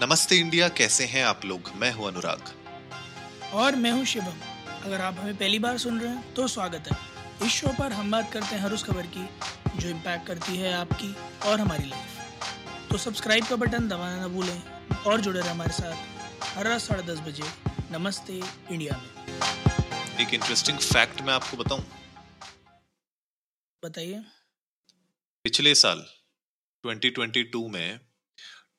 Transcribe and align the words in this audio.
नमस्ते 0.00 0.36
इंडिया 0.36 0.68
कैसे 0.68 1.04
हैं 1.04 1.22
आप 1.24 1.44
लोग? 1.44 1.68
मैं 1.76 1.90
हूँ 1.92 2.06
अनुराग। 2.08 2.48
और 3.54 3.76
मैं 3.76 3.90
हूँ 3.90 4.04
शिवम। 4.04 4.40
अगर 4.84 5.00
आप 5.00 5.18
हमें 5.18 5.36
पहली 5.36 5.58
बार 5.58 5.76
सुन 5.78 6.00
रहे 6.00 6.12
हैं 6.12 6.32
तो 6.34 6.46
स्वागत 6.48 6.88
है। 6.88 6.96
इस 7.46 7.52
शो 7.52 7.68
पर 7.68 7.92
हम 7.92 8.10
बात 8.10 8.32
करते 8.32 8.46
हैं 8.46 8.62
हर 8.62 8.72
उस 8.72 8.84
खबर 8.84 9.06
की 9.06 9.26
जो 9.78 9.88
इम्पैक्ट 9.88 10.26
करती 10.26 10.56
है 10.56 10.72
आपकी 10.74 11.14
और 11.48 11.60
हमारी 11.60 11.88
लाइफ 11.88 12.88
तो 12.90 12.98
सब्सक्राइब 12.98 13.46
का 13.46 13.56
बटन 13.56 13.88
दबाना 13.88 14.16
ना 14.16 14.28
भूलें 14.28 14.62
और 15.06 15.20
जुड़े 15.20 15.40
रहे 15.40 15.50
हमारे 15.50 15.72
साथ 15.72 16.56
हर 16.56 16.66
रात 16.66 16.80
साढ़े 16.80 17.02
दस 17.02 17.20
बजे 17.20 17.44
नमस्ते 17.90 18.40
इंडिया 18.70 18.96
में। 18.96 20.18
एक 20.20 20.34
इंटरेस्टिंग 20.34 20.78
फैक्ट 20.78 21.22
मैं 21.22 21.34
आपको 21.34 21.56
बताऊँ। 21.56 21.84
बताइए। 23.82 24.22
पिछले 25.44 25.74
साल 25.74 26.04
2022 26.84 27.68
में 27.68 28.00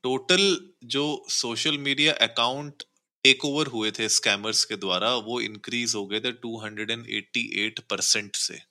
टोटल 0.06 0.74
जो 0.84 1.26
social 1.30 1.78
media 1.78 2.14
account 2.14 2.84
take 3.24 3.46
over 3.46 3.68
हुए 3.68 3.92
थे 3.92 4.10
स्कैमर्स 4.10 4.66
के 4.66 4.76
द्वारा 4.76 5.16
वो 5.16 5.42
इंक्रीज 5.42 5.96
हो 5.96 6.08
गए 6.08 6.20
थे 6.20 6.32
288 6.32 7.80
परसेंट 7.80 8.36
से। 8.36 8.62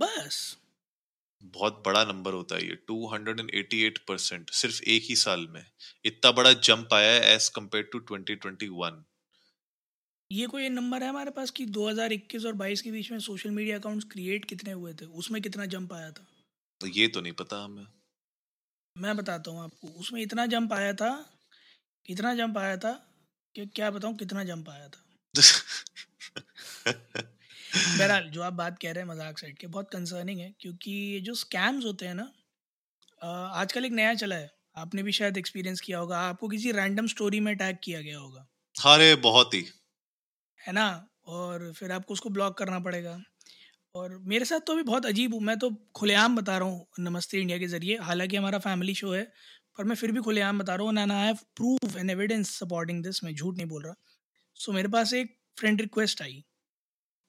बस। 0.00 0.58
बहुत 1.42 1.82
बड़ा 1.86 2.04
नंबर 2.04 2.32
होता 2.32 2.54
है 2.54 2.68
ये 2.68 2.78
288 2.90 3.98
परसेंट 3.98 4.50
सिर्फ़ 4.50 4.82
एक 4.82 5.02
ही 5.02 5.16
साल 5.16 5.46
में। 5.46 5.66
इतना 6.04 6.32
बड़ा 6.32 6.52
जंप 6.52 6.88
आया 6.92 7.12
है 7.12 7.34
एज 7.34 7.48
कंपेयर 7.48 7.84
टू 7.84 7.98
2021 7.98 9.04
ये 10.32 10.46
कोई 10.46 10.68
नंबर 10.68 11.02
है 11.02 11.08
हमारे 11.08 11.30
पास 11.30 11.50
कि 11.50 11.66
2021 11.66 12.46
और 12.46 12.52
22 12.52 12.82
के 12.82 12.90
बीच 12.90 13.10
में 13.10 13.18
सोशल 13.18 13.50
मीडिया 13.50 13.78
अकाउंट्स 13.78 14.06
क्रिएट 14.12 14.44
कितने 14.44 14.72
हुए 14.72 14.94
थे? 14.94 15.04
उसमें 15.04 15.42
कितना 15.42 15.66
जंप 15.66 15.92
आया 15.92 16.10
था? 16.12 16.26
तो 16.80 16.86
ये 16.86 17.08
तो 17.08 17.20
नहीं 17.20 17.32
पता 17.32 17.64
हमें। 17.64 17.95
मैं 18.96 19.16
बताता 19.16 19.50
हूँ 19.50 19.62
आपको 19.64 19.88
उसमें 20.00 20.20
इतना 20.22 20.46
जंप 20.46 20.72
आया 20.72 20.92
था 20.94 21.10
इतना 22.08 22.34
जंप 22.34 22.58
आया 22.58 22.76
था 22.76 22.92
कि 23.54 23.66
क्या 23.66 23.90
बताऊँ 23.90 24.16
कितना 24.16 24.44
जंप 24.44 24.68
आया 24.70 24.88
था। 24.88 25.04
बहरहाल 27.92 28.28
जो 28.30 28.42
आप 28.42 28.52
बात 28.52 28.78
कह 28.78 28.92
रहे 28.92 29.04
हैं 29.04 29.10
मज़ाक 29.10 29.38
साइड 29.38 29.58
के 29.58 29.68
बहुत 29.68 29.90
कंसर्निंग 29.90 30.40
है 30.40 30.54
क्योंकि 30.60 30.92
ये 31.14 31.20
जो 31.20 31.34
स्कैम्स 31.34 31.84
होते 31.84 32.06
हैं 32.06 32.14
ना 32.14 32.32
आजकल 33.54 33.84
एक 33.84 33.92
नया 33.92 34.14
चला 34.14 34.36
है 34.36 34.50
आपने 34.76 35.02
भी 35.02 35.12
शायद 35.12 35.36
एक्सपीरियंस 35.36 35.80
किया 35.80 35.98
होगा 35.98 36.18
आपको 36.28 36.48
किसी 36.48 36.72
रैंडम 36.72 37.06
स्टोरी 37.06 37.40
में 37.40 37.56
टैग 37.56 37.78
किया 37.84 38.00
गया 38.00 38.18
होगा। 38.18 38.46
अरे 38.76 39.14
बहुत 39.22 39.54
ही। 39.54 39.64
है 40.60 40.72
ना? 40.72 40.86
और 41.26 41.72
फिर 41.72 41.92
आपको 41.92 42.14
उसको 42.14 42.30
ब्लॉक 42.30 42.58
करना 42.58 42.78
पड़ेगा। 42.80 43.18
और 43.96 44.16
मेरे 44.26 44.44
साथ 44.44 44.60
तो 44.60 44.72
अभी 44.72 44.82
बहुत 44.82 45.06
अजीब 45.06 45.34
हूँ। 45.34 45.40
मैं 45.42 45.58
तो 45.58 45.70
खुलेआम 45.94 46.36
बता 46.36 46.56
रहा 46.58 46.68
हूँ 46.68 46.86
नमस्ते 47.00 47.40
इंडिया 47.40 47.58
के 47.58 47.66
ज़रिए। 47.66 47.96
हालाँकि 47.98 48.36
हमारा 48.36 48.58
फैमिली 48.58 48.94
शो 48.94 49.12
है 49.12 49.22
पर 49.78 49.84
मैं 49.84 49.94
फिर 49.96 50.12
भी 50.12 50.20
खुलेआम 50.20 50.58
बता 50.58 50.74
रहा 50.74 50.86
हूँ 50.86 50.92
ना 50.94 51.20
I 51.20 51.26
have 51.26 51.38
proof 51.56 51.96
and 51.96 52.10
evidence 52.10 52.50
supporting 52.58 53.02
this 53.04 53.22
मैं 53.24 53.34
झूठ 53.34 53.56
नहीं 53.56 53.66
बोल 53.66 53.82
रहा। 53.82 53.94
सो 54.56 54.70
so, 54.70 54.76
मेरे 54.76 54.88
पास 54.88 55.12
एक 55.14 55.36
फ्रेंड 55.56 55.80
रिक्वेस्ट 55.80 56.22
आई। 56.22 56.44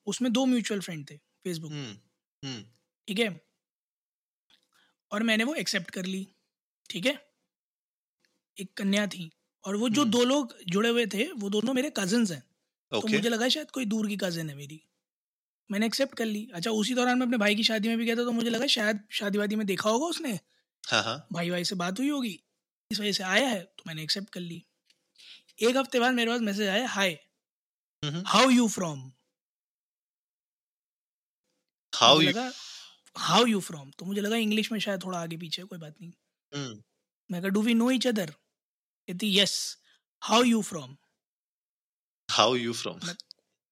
उसमें 0.08 0.32
दो 0.34 0.46
म्यूचुअल 0.46 0.82
फ्रेंड 0.82 1.10
थे 1.12 1.18
फेसबुक 1.44 1.72
हम्म, 1.72 1.96
हम्म। 2.44 2.64
ठीक 3.08 3.20
है? 3.20 3.30
और 5.12 5.24
मैंने 5.24 5.44
वो 5.44 5.54
एक्सेप्ट 5.56 5.92
कर 5.92 6.06
ली। 6.06 6.28
ठीक 6.90 7.06
है? 7.06 7.16
एक 8.58 8.74
कन्या 8.78 9.08
थी। 9.08 9.30
और 9.64 9.76
वो 9.76 9.90
जो 9.90 10.02
हम्म। 10.02 10.12
दो 10.12 10.24
लोग 10.26 10.56
जुड़े 10.68 10.90
हुए 10.90 11.06
थे 11.06 11.32
वो 11.32 11.50
दोनों 11.50 11.74
मेरे 11.74 11.92
कजन्स 11.98 12.32
हैं। 12.32 12.44
okay. 12.44 13.02
तो 13.02 13.08
मुझे 13.08 13.30
लगा 13.30 13.50
शायद 13.50 13.72
कोई 13.72 13.86
दूर 13.86 14.08
की 14.08 14.18
कज़न 14.18 14.50
है 14.50 14.56
मेरी। 14.56 14.82
मैंने 15.70 15.86
एक्सेप्ट 15.86 16.16
कर 16.18 16.26
ली। 16.26 16.48
अच्छा 16.54 16.72
उसी 16.72 16.94
दौरान 16.96 17.20
मैं 17.20 17.26
अपने 17.26 17.38
भाई 17.38 17.56
की 17.56 17.64
शादी 17.64 17.88
में 17.88 17.98
भी 17.98 18.06
गया 18.06 18.16
था 18.16 18.24
तो 18.24 18.32
मुझे 18.32 18.50
लगा 18.50 18.68
शायद 18.68 19.00
शादी 19.12 19.38
वादी 19.38 19.56
में 19.56 19.66
देखा 19.68 19.90
होगा 19.90 20.06
उसने। 20.06 20.40
हाँ 20.84 21.02
हाँ। 21.04 21.18
भाई 21.34 21.50
भाई 21.50 21.64
से 21.64 21.76
बात 21.76 22.00
हुई 22.00 22.10
होगी। 22.10 22.40
इस 22.92 23.00
वजह 23.00 23.12
से 23.12 23.24
आया 23.26 23.48
है 23.48 23.62
तो 23.62 23.84
मैंने 23.88 24.04
एक्सेप्ट 24.04 24.30
कर 24.30 24.40
ली। 24.42 24.64
एक 25.60 25.78
हफ़्ते 25.78 26.00
बाद 26.00 26.14
मेरे 26.14 26.32
पास 26.32 26.42
मैसेज 26.42 26.68
आया 26.70 26.88
hi 26.90 27.20
how 28.04 28.50
you 28.50 28.68
from 28.70 29.00
how 31.94 32.20
लगा 32.22 32.52
हाउ 33.16 33.46
यू 33.46 33.60
फ्रॉम 33.62 33.92
तो 34.00 34.06
मुझे 34.06 34.22
लगा 34.22 34.36
इंग्लिश 34.38 34.72
में 34.72 34.80
शायद 34.80 35.04
थोड़ा 35.04 35.20
आगे 35.20 35.38
पीछे 35.38 35.64
कोई 35.64 35.80
बात 35.80 35.96
नहीं। 36.02 36.12
हम्म। 36.52 36.82
मैं 37.30 37.42
कहा 37.42 37.50
do 37.50 37.62
we 37.62 37.74
know 37.74 37.90
each 37.92 38.08
other 38.08 38.32
कहती 38.32 39.38
yes 39.38 39.56
how 40.22 40.44
you 40.44 40.62
from 40.62 40.96
how 42.30 42.56
you 42.56 42.74
from 42.74 43.00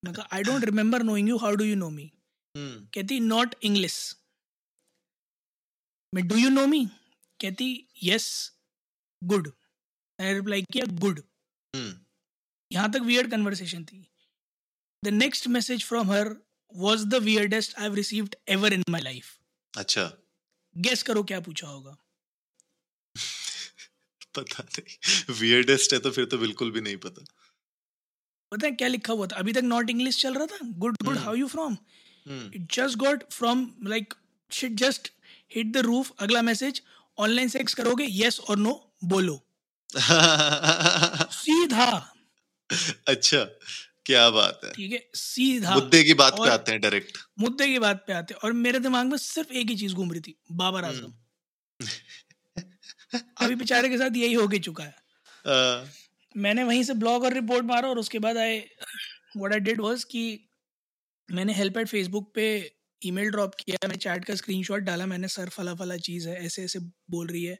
मैं 0.05 0.13
कहा 0.13 0.27
I 0.31 0.43
don't 0.43 0.65
remember 0.65 1.03
knowing 1.03 1.29
you 1.29 1.37
how 1.37 1.55
do 1.55 1.63
you 1.63 1.75
know 1.75 1.89
me 1.89 2.11
कहती 2.57 3.19
नॉट 3.19 3.55
इंग्लिश 3.63 4.15
मैं 6.13 6.27
डू 6.27 6.35
यू 6.35 6.49
नो 6.49 6.67
मी 6.67 6.85
कहती 7.41 7.87
यस 8.03 8.53
गुड 9.23 9.47
मैंने 10.19 10.33
reply 10.33 10.61
किया 10.61 10.85
good 10.85 11.19
hmm. 11.75 11.93
यहाँ 12.71 12.91
तक 12.91 12.99
वियर्ड 12.99 13.31
कन्वर्सेशन 13.31 13.85
थी। 13.85 14.11
The 15.03 15.07
next 15.07 15.47
message 15.47 15.85
from 15.85 16.11
her 16.11 16.35
was 16.75 17.05
the 17.05 17.15
weirdest 17.15 17.75
I 17.75 17.95
received 17.95 18.35
ever 18.47 18.73
in 18.73 18.83
my 18.89 19.01
life 19.01 19.39
अच्छा। 19.77 20.11
Guess 20.77 21.03
करो 21.03 21.23
क्या 21.23 21.39
पूछा 21.39 21.67
होगा। 21.67 21.97
पता 24.35 24.63
नहीं। 24.63 25.33
वियर्डेस्ट 25.33 25.93
है 25.93 25.99
तो 25.99 26.11
फिर 26.11 26.25
तो 26.25 26.37
बिल्कुल 26.37 26.71
भी 26.71 26.81
नहीं 26.81 26.97
पता। 26.97 27.25
पता 28.51 28.67
है 28.67 28.71
क्या 28.73 28.87
लिखा 28.87 29.13
हुआ 29.13 29.27
था? 29.27 29.35
अभी 29.35 29.53
तक 29.53 29.61
नॉट 29.63 29.89
इंग्लिश 29.89 30.21
चल 30.21 30.33
रहा 30.33 30.45
था। 30.45 30.57
Good 30.63 30.95
good 31.03 31.17
how 31.17 31.35
you 31.35 31.47
from 31.47 31.77
it 32.55 32.67
just 32.73 32.97
got 32.97 33.23
from 33.31 33.67
like 33.83 34.13
shit 34.51 34.71
just 34.71 35.11
hit 35.55 35.71
the 35.73 35.77
roof 35.77 36.11
अगला 36.19 36.41
मैसेज 36.41 36.81
ऑनलाइन 37.17 37.49
सेक्स 37.49 37.73
करोगे 37.73 38.07
यस 38.09 38.39
और 38.39 38.57
नो 38.57 38.73
बोलो। 39.03 39.41
सीधा। 41.31 41.85
अच्छा 43.07 43.43
क्या 44.05 44.29
बात 44.29 44.61
है। 44.65 44.71
ठीक 44.71 44.91
है 44.91 45.09
सीधा। 45.15 45.73
मुद्दे 45.75 46.03
की 46.03 46.13
बात 46.13 46.33
पे 46.33 46.49
आते 46.49 46.71
हैं 46.71 46.81
डायरेक्ट 46.81 47.17
मुद्दे 47.39 47.67
की 47.67 47.79
बात 47.79 48.03
पे 48.07 48.13
आते 48.13 48.33
हैं। 48.33 48.41
और 48.41 48.53
मेरे 48.53 48.79
दिमाग 48.79 49.05
में 49.05 49.17
सिर्फ़ 49.17 49.51
एक 49.53 49.69
ही 49.69 49.75
चीज़ 49.75 49.93
घूम 49.93 50.11
रही 50.11 50.21
थी 50.21 50.35
बाबर 50.51 50.85
आज़म। 50.85 51.13
अभी 53.41 53.55
बेचारे 53.55 53.89
के 53.89 53.97
साथ 53.97 54.17
यही 54.17 54.33
हो 54.33 54.47
गई 54.47 54.59
चुका 54.59 54.83
है। 54.83 54.95
मैंने 56.35 56.63
वहीं 56.63 56.83
से 56.83 56.93
ब्लॉग 56.93 57.23
और 57.23 57.33
रिपोर्ट 57.33 57.65
मारा 57.65 57.89
और 57.89 57.99
उसके 57.99 58.19
बाद 58.19 58.37
आए 58.37 58.57
व्हाट 59.37 59.53
आई 59.53 59.59
डिड 59.59 59.81
वाज 59.81 60.03
कि 60.03 60.23
मैंने 61.29 61.53
हेल्प 61.53 61.77
एट 61.77 61.87
फेसबुक 61.87 62.31
पे 62.35 62.45
ईमेल 63.01 63.29
ड्रॉप 63.31 63.55
किया 63.55 63.87
मैं 63.87 63.97
चैट 63.97 64.25
का 64.25 64.35
स्क्रीनशॉट 64.35 64.81
डाला 64.81 65.05
मैंने 65.05 65.27
सर 65.27 65.49
फला 65.49 65.73
फला 65.75 65.97
चीज़ 65.97 66.27
है 66.29 66.35
ऐसे 66.45 66.63
ऐसे 66.63 66.79
बोल 67.11 67.27
रही 67.27 67.43
है। 67.43 67.57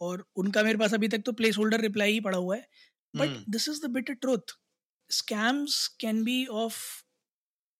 और 0.00 0.24
उनका 0.36 0.62
मेरे 0.62 0.78
पास 0.78 0.94
अभी 0.94 1.08
तक 1.08 1.22
तो 1.26 1.32
प्लेस 1.32 1.58
होल्डर 1.58 1.80
रिप्लाई 1.80 2.12
ही 2.12 2.20
पड़ा 2.20 2.38
हुआ 2.38 2.56
है। 2.56 2.66
But 3.14 3.28
this 3.50 3.68
is 3.68 3.80
the 3.86 3.90
bit 3.90 4.10
truth 4.10 4.56
scams 5.10 5.86
can 6.00 6.22
be 6.24 6.44
of 6.46 6.78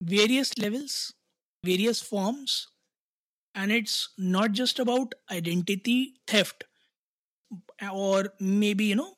various 0.00 0.52
levels 0.58 0.96
various 1.64 2.02
forms 2.02 2.66
and 3.54 3.72
it's 3.72 4.06
not 4.20 4.50
just 4.60 4.80
about 4.80 5.14
identity 5.32 5.98
theft 6.32 6.64
और 7.82 8.36
maybe 8.74 8.88
you 8.90 8.96
know 8.96 9.10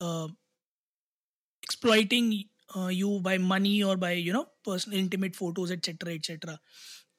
uh, 0.00 0.28
exploiting 1.62 2.44
uh, 2.76 2.88
you 2.88 3.20
by 3.20 3.38
money 3.38 3.82
or 3.82 3.96
by 3.96 4.12
you 4.12 4.32
know 4.32 4.46
personal 4.64 4.98
intimate 4.98 5.36
photos 5.36 5.70
etc 5.70 6.14
etc 6.14 6.58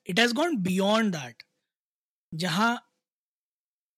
it 0.06 0.18
has 0.18 0.34
gone 0.34 0.58
beyond 0.64 1.14
that. 1.14 1.36
जहाँ 2.32 2.72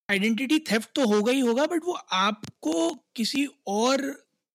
identity 0.10 0.60
theft 0.72 0.90
तो 0.96 1.06
होगा 1.08 1.32
ही 1.32 1.40
होगा 1.40 1.66
but 1.66 1.86
वो 1.86 1.94
आपको 1.94 2.74
किसी 3.16 3.46
और 3.68 4.02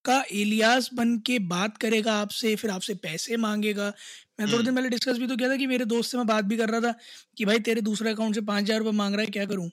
का 0.05 0.25
एलियास 0.33 0.89
बन 0.95 1.17
के 1.27 1.39
बात 1.53 1.77
करेगा 1.79 2.15
आपसे 2.21 2.55
फिर 2.57 2.71
आपसे 2.71 2.95
पैसे 2.95 3.37
मांगेगा। 3.37 3.93
मैं 4.41 4.53
थोड़े 4.53 4.65
दिन 4.65 4.75
पहले 4.75 4.89
डिस्कस 4.89 5.19
भी 5.19 5.27
तो 5.27 5.37
किया 5.37 5.51
था 5.51 5.57
कि 5.57 5.67
मेरे 5.67 5.85
दोस्त 5.85 6.11
से 6.11 6.19
मैं 6.19 6.27
बात 6.27 6.45
भी 6.45 6.57
कर 6.57 6.71
रहा 6.71 6.81
था 6.81 6.95
कि 7.39 7.45
भाई 7.45 7.59
तेरे 7.69 7.81
दूसरे 7.81 8.11
अकाउंट 8.11 8.35
से 8.35 8.41
पाँच 8.41 8.65
हज़ार 8.65 8.79
रुपये 8.79 8.93
मांग 8.93 9.15
रहा 9.15 9.25
है 9.25 9.31
क्या 9.31 9.47
करूँ? 9.47 9.71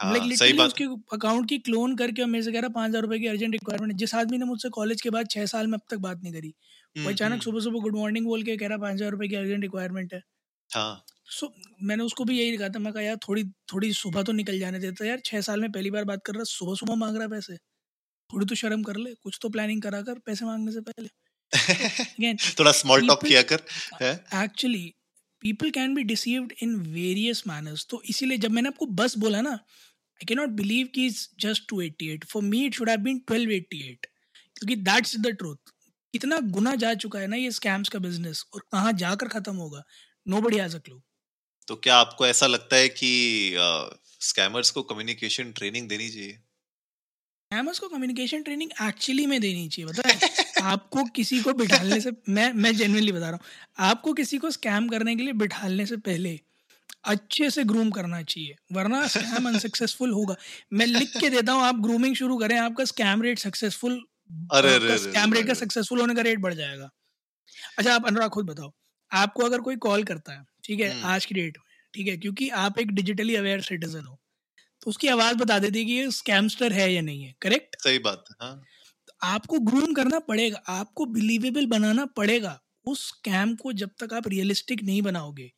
लाइक 0.00 0.22
हाँ, 0.22 0.28
लिटरली 0.28 0.58
उसके 0.58 0.84
अकाउंट 1.12 1.48
की 1.48 1.58
क्लोन 1.60 1.96
करके 1.96 2.24
मेरे 2.26 2.44
से 2.44 2.52
कह 2.52 2.60
रहा 2.60 2.68
पाँच 2.70 2.88
हज़ार 2.88 3.02
रुपए 3.02 3.18
की 3.18 3.26
अर्जेंट 3.26 3.52
रिक्वायरमेंट 3.52 3.92
जिस 3.94 4.14
आदमी 4.14 4.38
ने 4.38 4.44
मुझसे 4.44 4.68
कॉलेज 4.70 5.00
के 5.02 5.10
बाद 5.10 5.28
छह 5.30 5.46
साल 5.46 5.66
में 5.66 5.74
अब 5.74 5.82
तक 5.90 5.98
बात 6.00 6.22
नहीं 6.22 6.32
करी 6.32 6.54
वो 6.96 7.10
अचानक। 7.10 7.42
सुबह 7.42 7.60
सुबह 7.60 7.80
गुड 7.80 7.96
मॉर्निंग 7.96 8.26
बोल 8.26 8.42
के 8.42 8.56
कह 8.56 8.68
रहा 8.68 8.78
पाँच 8.78 8.94
हज़ार 8.94 9.10
रुपए 9.10 9.28
की 9.28 9.34
अर्जेंट 9.36 9.62
रिक्वायरमेंट 9.62 10.14
है। 10.14 10.20
हाँ। 10.70 11.04
सो 11.30 11.52
मैंने 11.82 12.04
उसको 12.04 12.24
भी 12.24 12.38
यही 12.38 12.56
कहा 12.56 12.68
था 12.68 12.78
मैं 12.78 12.92
कहा 12.92 13.02
यार 13.02 13.16
थोड़ी 13.28 13.44
थोड़ी 13.72 13.92
सुबह 13.94 14.22
तो 14.22 14.32
निकल 14.32 14.58
जाने 14.58 14.78
देता 14.78 15.06
यार 15.06 15.20
छह 15.24 15.40
साल 15.40 15.60
में 15.60 15.70
पहली 15.72 15.90
बार 15.90 16.04
बात 16.04 16.22
कर 16.26 16.34
रहा 16.34 16.44
सुबह 16.46 16.74
सुबह 16.74 16.94
मांग 16.96 17.16
रहा 17.16 17.28
पैसे। 17.28 17.56
थोड़ी 18.30 18.46
तो 18.46 18.54
शर्म 18.54 18.82
कर 18.82 18.96
ले 18.96 19.14
कुछ 19.14 19.38
तो 19.42 19.48
प्लानिंग 19.48 19.82
करा 19.82 20.00
कर 20.02 20.18
पैसे 20.26 20.44
मांगने 20.44 20.72
से 20.72 20.80
पहले। 20.82 21.08
थोड़ा 22.58 22.72
स्मॉल 22.72 23.06
टॉक 23.08 23.24
किया 23.24 23.42
कर 23.52 23.62
actually 24.36 24.94
people 25.42 25.70
can 25.70 25.94
be 25.94 26.02
deceived 26.04 26.52
in 26.62 26.74
various 26.92 27.42
manners 27.46 27.86
तो 27.90 28.02
इसीलिए 28.08 28.38
जब 28.38 28.50
मैंने 28.50 28.68
आपको 28.68 28.86
बस 28.94 29.16
बोला 29.18 29.40
ना 29.40 29.58
आई 30.20 30.26
कैन 30.26 30.38
नॉट 30.38 30.48
बिलीव 30.58 30.86
कि 30.94 31.06
is 31.06 31.26
just 31.40 31.68
two 31.68 31.80
eighty 31.80 32.08
eight 32.10 32.24
for 32.24 32.42
me 32.42 32.64
it 32.66 32.74
should 32.74 32.90
have 32.90 33.00
been 33.00 33.18
twelve 33.26 33.50
eighty 33.52 33.82
eight 33.90 34.06
क्योंकि 34.56 34.76
दैट्स 34.84 35.16
द 35.16 35.36
ट्रूथ 35.38 35.72
इतना 36.14 36.38
गुना 36.52 36.74
जा 36.74 36.94
चुका 36.94 37.18
है 37.18 37.26
ना 37.26 37.36
ये 37.36 37.50
स्कैम्स 37.52 37.88
का 37.88 37.98
बिज़नेस 37.98 38.44
और 38.54 38.60
कहाँ 38.72 38.92
जाकर 38.92 39.28
खत्म 39.28 39.54
होगा? 39.56 39.82
नो 40.26 40.40
बड़ी 40.40 40.56
हैज़ 40.56 40.76
अ 40.76 40.78
क्लू 40.78 41.00
तो 41.68 41.76
क्या 41.76 41.96
आपको 41.96 42.26
ऐसा 42.26 42.46
लगता 42.46 42.76
है 42.76 42.88
कि 42.88 43.08
स्कैमर्स 44.20 44.68
uh, 44.68 44.74
को 44.74 44.82
कम्युनिकेशन 44.82 45.50
ट्रेनिंग 45.52 45.88
देनी 45.88 46.08
चाहिए? 46.08 46.32
स्कैमर्स 46.32 47.78
को 47.78 47.88
कम्युनिकेशन 47.88 48.42
ट्रेनिंग 48.42 48.70
एक्चुअली 48.82 49.26
में 49.26 49.40
देनी 49.40 49.68
चाहिए। 49.68 49.92
पता 49.92 50.08
है 50.08 50.70
आपको 50.72 51.04
किसी 51.16 51.40
को 51.42 51.52
बिठाने 51.52 52.00
से 52.00 52.12
मैं 52.28 52.52
मैं 52.54 52.74
जेनुअनली 52.76 53.12
बता 53.12 53.30
रहा 53.30 53.32
हूँ। 53.32 53.86
आपको 53.90 54.12
किसी 54.12 54.38
को 54.38 54.50
स्कैम 54.50 54.88
करने 54.88 55.16
के 55.16 55.22
लिए 55.22 55.32
बिठाने 55.42 55.86
से 55.86 55.96
पहले 56.08 56.38
अच्छे 57.08 57.50
से 57.50 57.64
ग्रूम 57.64 57.90
करना 57.90 58.22
चाहिए 58.24 58.54
वरना 58.72 59.06
स्कैम 59.08 59.48
अनसक्सेसफुल 59.48 60.12
होगा। 60.18 60.36
मैं 60.72 60.86
लिख 60.86 61.16
के 61.20 61.30
देता 61.30 61.52
हूँ 61.52 61.62
आप 61.62 61.80
ग्रूमिंग 61.82 62.14
शुरू 62.16 62.38
करें 62.38 62.56
आपका 62.58 62.84
स्कैम 62.84 63.22
रेट 63.22 63.38
सक्सेसफुल 63.38 64.00
अरे 64.52 64.74
अरे 64.74 64.98
स्कैम 64.98 65.32
रेट 65.34 65.46
का 65.46 65.54
सक्सेसफुल 65.54 66.00
होने 66.00 66.14
का 66.14 66.22
रेट 66.22 66.38
बढ़ 66.40 66.54
जाएगा। 66.54 66.90
अच्छा 67.78 67.94
आप 67.94 68.06
अनुराग 68.06 68.30
खुद 68.30 68.46
बताओ 68.46 68.72
आपको 69.10 69.44
अगर 69.44 69.60
कोई 69.60 69.76
कॉल 69.84 70.04
करता 70.04 70.32
है 70.32 70.44
ठीक 70.64 70.80
है 70.80 70.90
हम्म। 70.90 71.06
आज 71.06 71.24
की 71.26 71.34
डेट 71.34 71.58
में 71.58 71.64
ठीक 71.94 72.08
है 72.08 72.16
क्योंकि 72.16 72.48
आप 72.62 72.78
एक 72.78 72.92
डिजिटली 72.92 73.36
अवेयर 73.36 73.60
सिटीजन 73.62 74.04
हो 74.04 74.18
तो 74.82 74.90
उसकी 74.90 75.08
आवाज़ 75.08 75.36
बता 75.36 75.58
देती 75.58 75.78
है 75.78 75.84
कि 75.84 75.92
ये 75.92 76.10
स्कैमस्टर 76.12 76.72
है 76.72 76.92
या 76.92 77.00
नहीं 77.02 77.24
है 77.24 77.34
करेक्ट 77.42 77.76
सही 77.82 77.98
बात 78.00 78.24
है। 78.30 78.36
हाँ 78.42 78.62
आपको 79.26 79.58
ग्रूम 79.60 79.92
करना 79.94 80.18
पड़ेगा 80.28 80.58
आपको 80.68 81.06
बिलीवेबल 81.06 81.66
बनाना 81.66 82.04
पड़ेगा 82.16 82.58
उस 82.86 83.06
स्कैम 83.08 83.54
को 83.56 83.72
जब 83.72 83.90
तक 84.00 84.12
आप 84.14 84.28
रियलिस्टिक 84.28 84.82
नहीं 84.82 85.02
बनाओगे 85.02 85.50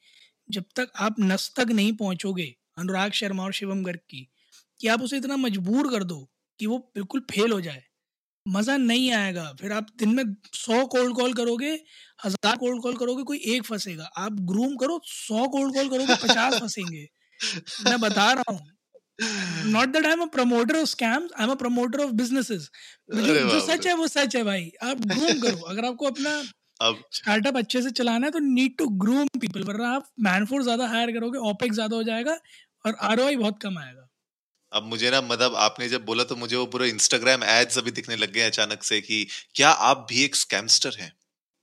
जब 0.50 0.64
तक 0.76 0.92
आप 0.98 1.16
नस 1.20 1.52
तक 1.56 1.70
नहीं 1.72 1.92
पहुंचोगे 1.96 2.54
अनुराग 2.78 3.12
शर्मा 3.12 3.44
और 3.44 3.52
शिवम 3.52 3.82
गर्ग 3.84 4.00
की 4.10 4.26
कि 4.80 4.88
आप 4.88 5.02
उसे 5.02 5.16
इतना 5.16 5.36
मजबूर 5.36 5.90
कर 5.92 6.04
दो 6.04 6.18
कि 6.60 6.66
वो 6.66 6.78
बिल्कुल 6.94 7.20
फेल 7.30 7.52
हो 7.52 7.60
जाए। 7.60 7.82
मज़ा 8.46 8.76
नहीं 8.76 9.10
आएगा। 9.12 9.44
फिर 9.60 9.72
आप 9.72 9.86
दिन 9.98 10.14
में 10.14 10.24
सौ 10.54 10.84
कोल्ड 10.86 11.16
कॉल 11.16 11.34
करोगे 11.34 11.72
हज़ार 12.24 12.56
कोल्ड 12.56 12.82
कॉल 12.82 12.96
करोगे 12.96 13.22
कोई 13.22 13.38
एक 13.54 13.64
फंसेगा। 13.64 14.04
आप 14.18 14.40
ग्रूम 14.50 14.76
करो 14.76 15.00
सौ 15.06 15.46
कोल्ड 15.48 15.74
कॉल 15.74 15.88
करोगे 15.88 16.14
पचास 16.24 16.54
फंसेंगे। 16.62 17.06
मैं 17.86 18.00
बता 18.00 18.32
रहा 18.32 18.52
हूँ। 18.52 18.60
Not 19.72 19.88
that 19.88 20.06
I 20.06 20.12
am 20.12 20.22
a 20.22 20.26
promoter 20.26 20.76
of 20.76 20.88
scams 20.88 21.32
I 21.38 21.44
am 21.44 21.50
a 21.50 21.54
promoter 21.56 22.00
of 22.04 22.12
businesses 22.14 22.70
जो 23.10 23.60
सच 23.60 23.86
है 23.86 23.94
वो 23.94 24.06
सच 24.08 24.36
है 24.36 24.42
भाई। 24.44 24.70
आप 24.82 25.06
ग्रूम 25.06 25.40
करो। 25.40 25.60
अगर 25.64 25.84
आपको 25.84 26.06
अपना 26.06 26.42
अब 26.80 27.04
स्टार्टअप 27.12 27.56
अच्छे 27.56 27.82
से 27.82 27.90
चलाना 27.92 28.26
है 28.26 28.32
तो 28.32 28.38
नीड 28.40 28.76
टू 28.78 28.86
ग्रूम 28.98 29.26
पीपल 29.36 29.62
वरना 29.64 29.88
आप 29.90 30.08
मैनफोर्स 30.22 30.64
ज़्यादा 30.64 30.88
हायर 30.88 31.12
करोगे 31.12 31.38
ओपेक्स 31.50 31.74
ज़्यादा 31.74 31.96
हो 31.96 32.02
जाएगा 32.04 32.38
और 32.84 32.96
आर 33.04 33.20
बहुत 33.36 33.58
कम 33.62 33.78
आएगा। 33.78 34.08
अब 34.72 34.82
मुझे 34.84 35.10
ना 35.10 35.20
मतलब 35.22 35.54
आपने 35.58 35.88
जब 35.88 36.04
बोला 36.04 36.24
तो 36.24 36.36
मुझे 36.36 36.56
वो 36.56 36.64
पूरे 36.66 36.88
इंस्टाग्राम 36.88 37.44
एड्स 37.46 37.78
अभी 37.78 37.90
दिखने 37.90 38.16
लग 38.16 38.32
गए 38.32 38.40
अचानक 38.42 38.82
से 38.84 39.00
कि 39.00 39.26
क्या 39.54 39.70
आप 39.88 40.06
भी 40.10 40.22
एक 40.24 40.36
स्कैमस्टर 40.36 40.96
हैं? 40.96 41.12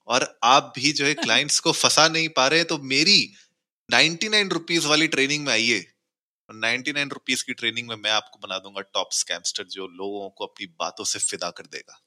और 0.08 0.26
आप 0.46 0.74
भी 0.76 0.92
जो 0.94 1.06
है 1.06 1.14
क्लाइंट्स 1.18 1.60
को 1.62 1.72
फंसा 1.74 2.08
नहीं 2.10 2.30
पा 2.32 2.48
रहे 2.48 2.64
तो 2.66 2.78
मेरी 2.88 3.18
99 3.90 4.30
नाइन 4.30 4.50
रुपीज़ 4.52 4.88
वाली 4.88 5.08
ट्रेनिंग 5.10 5.46
में 5.46 5.52
आइए। 5.54 5.80
99 6.50 6.94
नाइन 6.94 7.10
रुपीज़ 7.12 7.44
की 7.46 7.54
ट्रेनिंग 7.56 7.88
में 7.90 7.96
मैं 7.98 8.12
आपको 8.12 8.40
बना 8.42 8.60
दूँगा 8.60 8.82
टॉप 8.94 9.10
स्कैमस्टर 9.16 9.66
जो 9.72 9.88
लोगों 9.96 10.30
को 10.32 10.46
अपनी 10.48 10.68
बातों 10.80 11.06
से 11.08 11.20
फिदा 11.22 11.50
कर 11.54 11.68
देगा। 11.70 12.00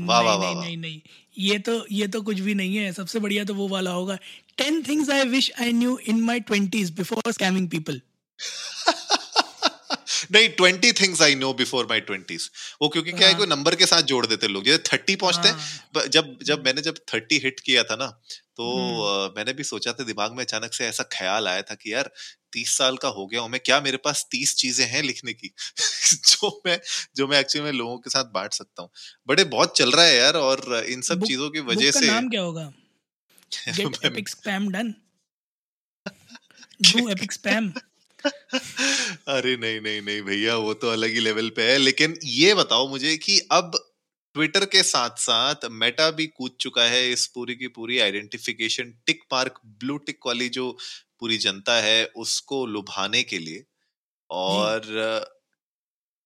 वाह, 0.00 0.20
वाह, 0.20 0.36
नहीं 0.36 0.46
नहीं 0.46 0.54
वाह। 0.54 0.64
नहीं। 0.64 0.76
नहीं 0.76 1.00
ये 1.38 1.58
तो 1.58 1.86
ये 1.92 2.06
तो 2.08 2.22
कुछ 2.22 2.40
भी 2.40 2.54
नहीं 2.54 2.76
है। 2.76 2.92
सबसे 2.92 3.18
बढ़िया 3.18 3.44
तो 3.44 3.54
वो 3.54 3.68
वाला 3.68 3.90
होगा 3.90 4.18
ten 4.58 4.82
things 4.82 5.10
I 5.10 5.24
wish 5.24 5.52
I 5.60 5.72
knew 5.72 5.98
in 5.98 6.20
my 6.20 6.40
twenties 6.40 6.90
before 6.90 7.32
scamming 7.32 7.68
people 7.68 8.00
नहीं 10.32 10.48
twenty 10.48 10.92
things 10.92 11.22
I 11.22 11.34
know 11.34 11.52
before 11.54 11.86
my 11.86 12.00
twenties 12.00 12.50
वो 12.82 12.88
क्योंकि 12.88 13.10
क्या 13.10 13.20
है 13.20 13.32
हाँ। 13.32 13.38
कोई 13.38 13.46
नंबर 13.46 13.74
के 13.74 13.86
साथ 13.86 14.02
जोड़ 14.02 14.26
देते 14.26 14.48
लोग। 14.48 14.64
जैसे 14.64 14.82
थर्टी 14.92 15.16
पहुँचते 15.16 15.48
हैं। 15.48 16.10
जब 16.10 16.38
जब 16.42 16.64
मैंने 16.64 16.82
जब 16.82 16.98
थर्टी 17.14 17.38
हिट 17.38 17.60
किया 17.60 17.82
था 17.82 17.96
ना 17.96 18.06
तो 18.56 18.64
हम्म। 18.72 19.34
मैंने 19.36 19.52
भी 19.52 19.64
सोचा 19.64 19.92
था 19.92 20.04
दिमाग 20.04 20.32
में 20.32 20.44
अचानक 20.44 20.74
से 20.74 20.86
ऐसा 20.86 21.04
ख्याल 21.12 21.48
आया 21.48 21.62
था 21.62 21.74
कि 21.74 21.92
यार 21.92 22.10
तीस 22.52 22.76
साल 22.76 22.96
का 22.96 23.08
हो 23.08 23.26
गया 23.26 23.40
हूँ 23.40 23.50
मैं 23.50 23.60
क्या 23.64 23.80
मेरे 23.80 23.96
पास 23.96 24.26
तीस 24.30 24.54
चीज़ें 24.56 24.86
हैं 24.86 25.02
लिखने 25.02 25.32
की? 25.32 25.50
जो 26.14 26.62
मैं 26.66 26.78
जो 27.16 27.26
मैं 27.26 27.40
एक्चुअली 27.40 27.64
में 27.64 27.72
लोगों 27.72 27.98
के 27.98 28.10
साथ 28.10 28.24
बांट 28.24 28.52
सकता 28.52 28.82
हूँ। 28.82 28.90
बड़े 29.26 29.44
बहुत 29.44 29.76
चल 29.76 29.90
रहा 29.90 30.04
है 30.04 30.16
यार 30.16 30.36
और 30.36 30.84
इन 30.88 31.00
सब 31.02 31.24
चीज़ों 31.24 31.50
की 31.50 31.60
वजह 31.60 31.90
से 31.90 32.06
नाम 32.06 32.28
क्या 32.28 32.42
होगा? 32.42 32.72
Get 33.68 34.04
epic 34.04 34.28
spam 34.28 34.68
done 34.68 34.94
do 36.82 37.08
epic 37.08 37.32
spam 37.32 37.72
अरे 39.26 39.56
नहीं 39.56 39.80
नहीं 39.80 40.00
नहीं 40.02 40.22
भैया 40.22 40.56
वो 40.56 40.72
तो 40.74 40.88
अलग 40.90 41.10
ही 41.10 41.20
लेवल 41.20 41.48
पे 41.50 41.62
है। 41.70 41.76
लेकिन 41.78 42.16
ये 42.24 42.54
बताओ 42.54 42.88
मुझे 42.88 43.16
कि 43.16 43.38
अब 43.52 43.70
ट्विटर 44.34 44.64
के 44.66 44.82
साथ 44.82 45.18
साथ 45.18 45.64
मेटा 45.72 46.10
भी 46.10 46.26
कूद 46.28 46.56
चुका 46.60 46.84
है 46.84 47.10
इस 47.12 47.26
पूरी 47.34 47.54
की 47.54 47.68
पूरी 47.68 47.98
identification 47.98 48.92
tick 49.06 49.22
mark 49.32 49.60
blue 49.78 49.96
tick 50.06 50.26
वाली 50.26 50.48
जो 50.48 50.70
पूरी 51.20 51.38
जनता 51.38 51.80
है 51.82 52.04
उसको 52.16 52.64
लुभाने 52.66 53.22
के 53.24 53.38
लिए। 53.38 53.64
और 54.30 54.82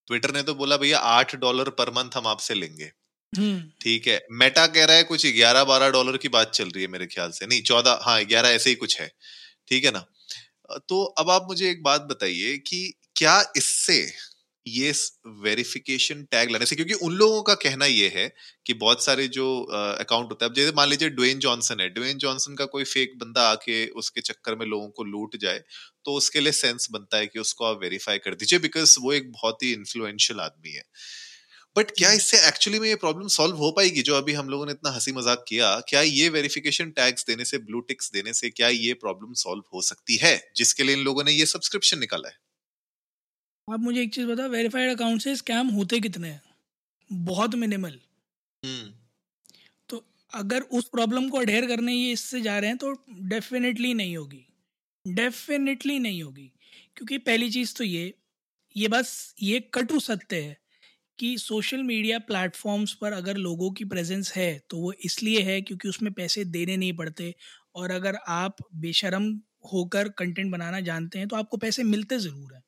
ट्विटर 0.08 0.32
ने 0.34 0.42
तो 0.42 0.54
बोला 0.54 0.76
भैया 0.76 0.98
आठ 1.08 1.34
डॉलर 1.36 1.68
पर 1.78 1.90
मंथ 1.92 2.16
हम 2.16 2.26
आपसे 2.26 2.54
लेंगे। 2.54 2.90
हम्म। 3.32 3.60
ठीक 3.82 4.06
है। 4.08 4.20
मेटा 4.34 4.66
कह 4.68 4.84
रहा 4.84 4.96
है 4.96 5.02
कुछ 5.04 5.26
ग्यारह 5.28 5.64
बारह 5.64 5.90
डॉलर 5.90 6.16
की 6.16 6.28
बात 6.30 6.50
चल 6.54 6.68
रही 6.68 6.82
है 6.82 6.88
मेरे 6.88 7.06
ख्याल 7.06 7.30
से। 7.30 7.46
नहीं 7.46 7.62
चौदह 7.62 7.98
हाँ 8.02 8.24
ग्यारह 8.24 8.48
ऐसे 8.50 8.70
ही 8.70 8.76
कुछ 8.76 9.00
है। 9.00 9.10
ठीक 9.68 9.84
है 9.84 9.90
ना? 9.90 10.04
तो 10.88 11.02
अब 11.18 11.30
आप 11.30 11.46
मुझे 11.48 11.70
एक 11.70 11.82
बात 11.82 12.02
बताइए 12.10 12.56
कि 12.66 12.92
क्या 13.16 13.40
इससे 13.56 14.02
ये 14.66 14.92
वेरिफिकेशन 15.42 16.22
टैग 16.32 16.50
लाने 16.50 16.66
से, 16.66 16.76
क्योंकि 16.76 16.94
उन 16.96 17.12
लोगों 17.14 17.42
का 17.42 17.54
कहना 17.56 17.86
ये 17.86 18.08
है 18.14 18.28
कि 18.66 18.74
बहुत 18.76 19.04
सारे 19.04 19.26
जो 19.30 19.46
अकाउंट 20.00 20.30
होता 20.30 20.44
है, 20.44 20.50
अब 20.50 20.56
जैसे 20.56 20.72
मान 20.76 20.88
लीजिए 20.88 21.08
ड्वेन 21.10 21.38
जॉनसन 21.40 21.80
है 21.80 21.88
ड्वेन 21.90 22.18
जॉनसन 22.18 22.54
का 22.54 22.64
कोई 22.68 22.84
फेक 22.86 23.18
बंदा 23.18 23.48
आके 23.50 23.86
उसके 23.96 24.20
चक्कर 24.22 24.56
में 24.56 24.66
लोगों 24.66 24.88
को 24.90 25.04
लूट 25.06 25.36
जाए 25.38 25.62
तो 26.04 26.14
उसके 26.14 26.40
लिए 26.40 26.52
सेंस 26.54 26.88
बनता 26.92 27.16
है 27.18 27.26
कि 27.26 27.38
उसको 27.38 27.64
आप 27.66 27.80
वेरीफाई 27.82 28.18
कर 28.20 28.34
दीजिए 28.34 28.58
बिकॉज़ 28.60 28.96
वो 29.00 29.12
एक 29.12 29.30
बहुत 29.32 29.62
ही 29.62 29.72
इन्फ्लुएंशियल 29.72 30.40
आदमी 30.40 30.72
है। 30.72 30.82
बट 31.76 31.90
क्या 31.90 32.12
इससे 32.12 32.36
एक्चुअली 32.48 32.78
में 32.78 32.88
ये 32.88 32.94
प्रॉब्लम 32.96 33.26
सॉल्व 33.28 33.56
हो 33.56 33.70
पाएगी 33.70 34.02
जो 34.02 34.14
अभी 34.14 34.32
हम 34.32 34.48
लोगों 34.48 34.66
ने 34.66 34.72
इतना 34.72 34.90
हँसी 34.90 35.12
मज़ाक 35.12 35.44
किया? 35.48 35.68
क्या 35.80 36.00
ये 36.00 36.28
वेरिफिकेशन 36.28 36.90
टैग्स 36.90 37.26
देने 37.26 37.44
से 37.44 37.58
ब्लू 37.58 37.80
टिक्स 37.80 38.10
देने 38.12 38.32
से 38.32 38.50
क्या 38.50 38.68
ये 38.68 38.94
प्रॉब्लम 38.94 39.32
सॉल्व 39.34 39.62
हो 39.74 39.82
सकती 39.82 40.16
है? 40.16 40.52
जिसके 40.56 40.82
लिए 40.82 40.96
इन 40.96 41.04
लोगों 41.04 41.24
ने 41.24 41.32
ये 41.32 41.46
सब्सक्रिप्शन 41.46 41.98
निकाला 41.98 42.28
है। 42.28 42.36
आप 43.68 43.80
मुझे 43.80 44.02
एक 44.02 44.14
चीज़ 44.14 44.26
बताओ 44.26 44.48
वेरीफाइड 44.48 44.90
अकाउंट 44.90 45.22
से 45.22 45.36
स्कैम 45.36 45.68
होते 45.68 46.00
कितने 46.00 46.28
हैं? 46.28 46.42
बहुत 47.10 47.54
मिनिमल 47.54 47.98
हम्म। 48.62 48.92
तो 49.88 50.04
अगर 50.32 50.62
उस 50.72 50.88
प्रॉब्लम 50.88 51.28
को 51.28 51.38
अडेयर 51.38 51.66
करने 51.66 51.92
ये 51.92 52.12
इससे 52.12 52.40
जा 52.40 52.58
रहे 52.58 52.70
हैं 52.70 52.78
तो 52.78 52.92
डेफिनेटली 53.28 53.92
नहीं 53.94 54.16
होगी। 54.16 54.44
डेफिनेटली 55.06 55.98
नहीं 55.98 56.22
होगी। 56.22 56.52
क्योंकि 56.96 57.18
पहली 57.18 57.50
चीज़ 57.50 57.74
तो 57.74 57.84
ये 57.84 58.14
ये 58.76 58.88
बस 58.88 59.34
ये 59.42 59.60
कटु 59.74 60.00
सत्य 60.00 60.40
है। 60.40 60.56
कि 61.18 61.36
सोशल 61.38 61.82
मीडिया 61.82 62.18
प्लेटफॉर्म्स 62.26 62.92
पर 62.92 63.12
अगर 63.12 63.36
लोगों 63.38 63.70
की 63.70 63.84
प्रेजेंस 63.86 64.32
है 64.32 64.50
तो 64.70 64.78
वो 64.78 64.92
इसलिए 65.04 65.42
है 65.42 65.60
क्योंकि 65.62 65.88
उसमें 65.88 66.12
पैसे 66.12 66.44
देने 66.46 66.76
नहीं 66.76 66.92
पड़ते। 66.96 67.34
और 67.74 67.90
अगर 67.90 68.18
आप 68.28 68.56
बेशरम 68.76 69.32
होकर 69.72 70.08
कंटेंट 70.18 70.50
बनाना 70.52 70.80
जानते 70.82 71.18
हैं 71.18 71.28
तो 71.28 71.36
आपको 71.36 71.56
पैसे 71.56 71.82
मिलते 71.84 72.18
ज़रूर 72.18 72.54
हैं। 72.54 72.62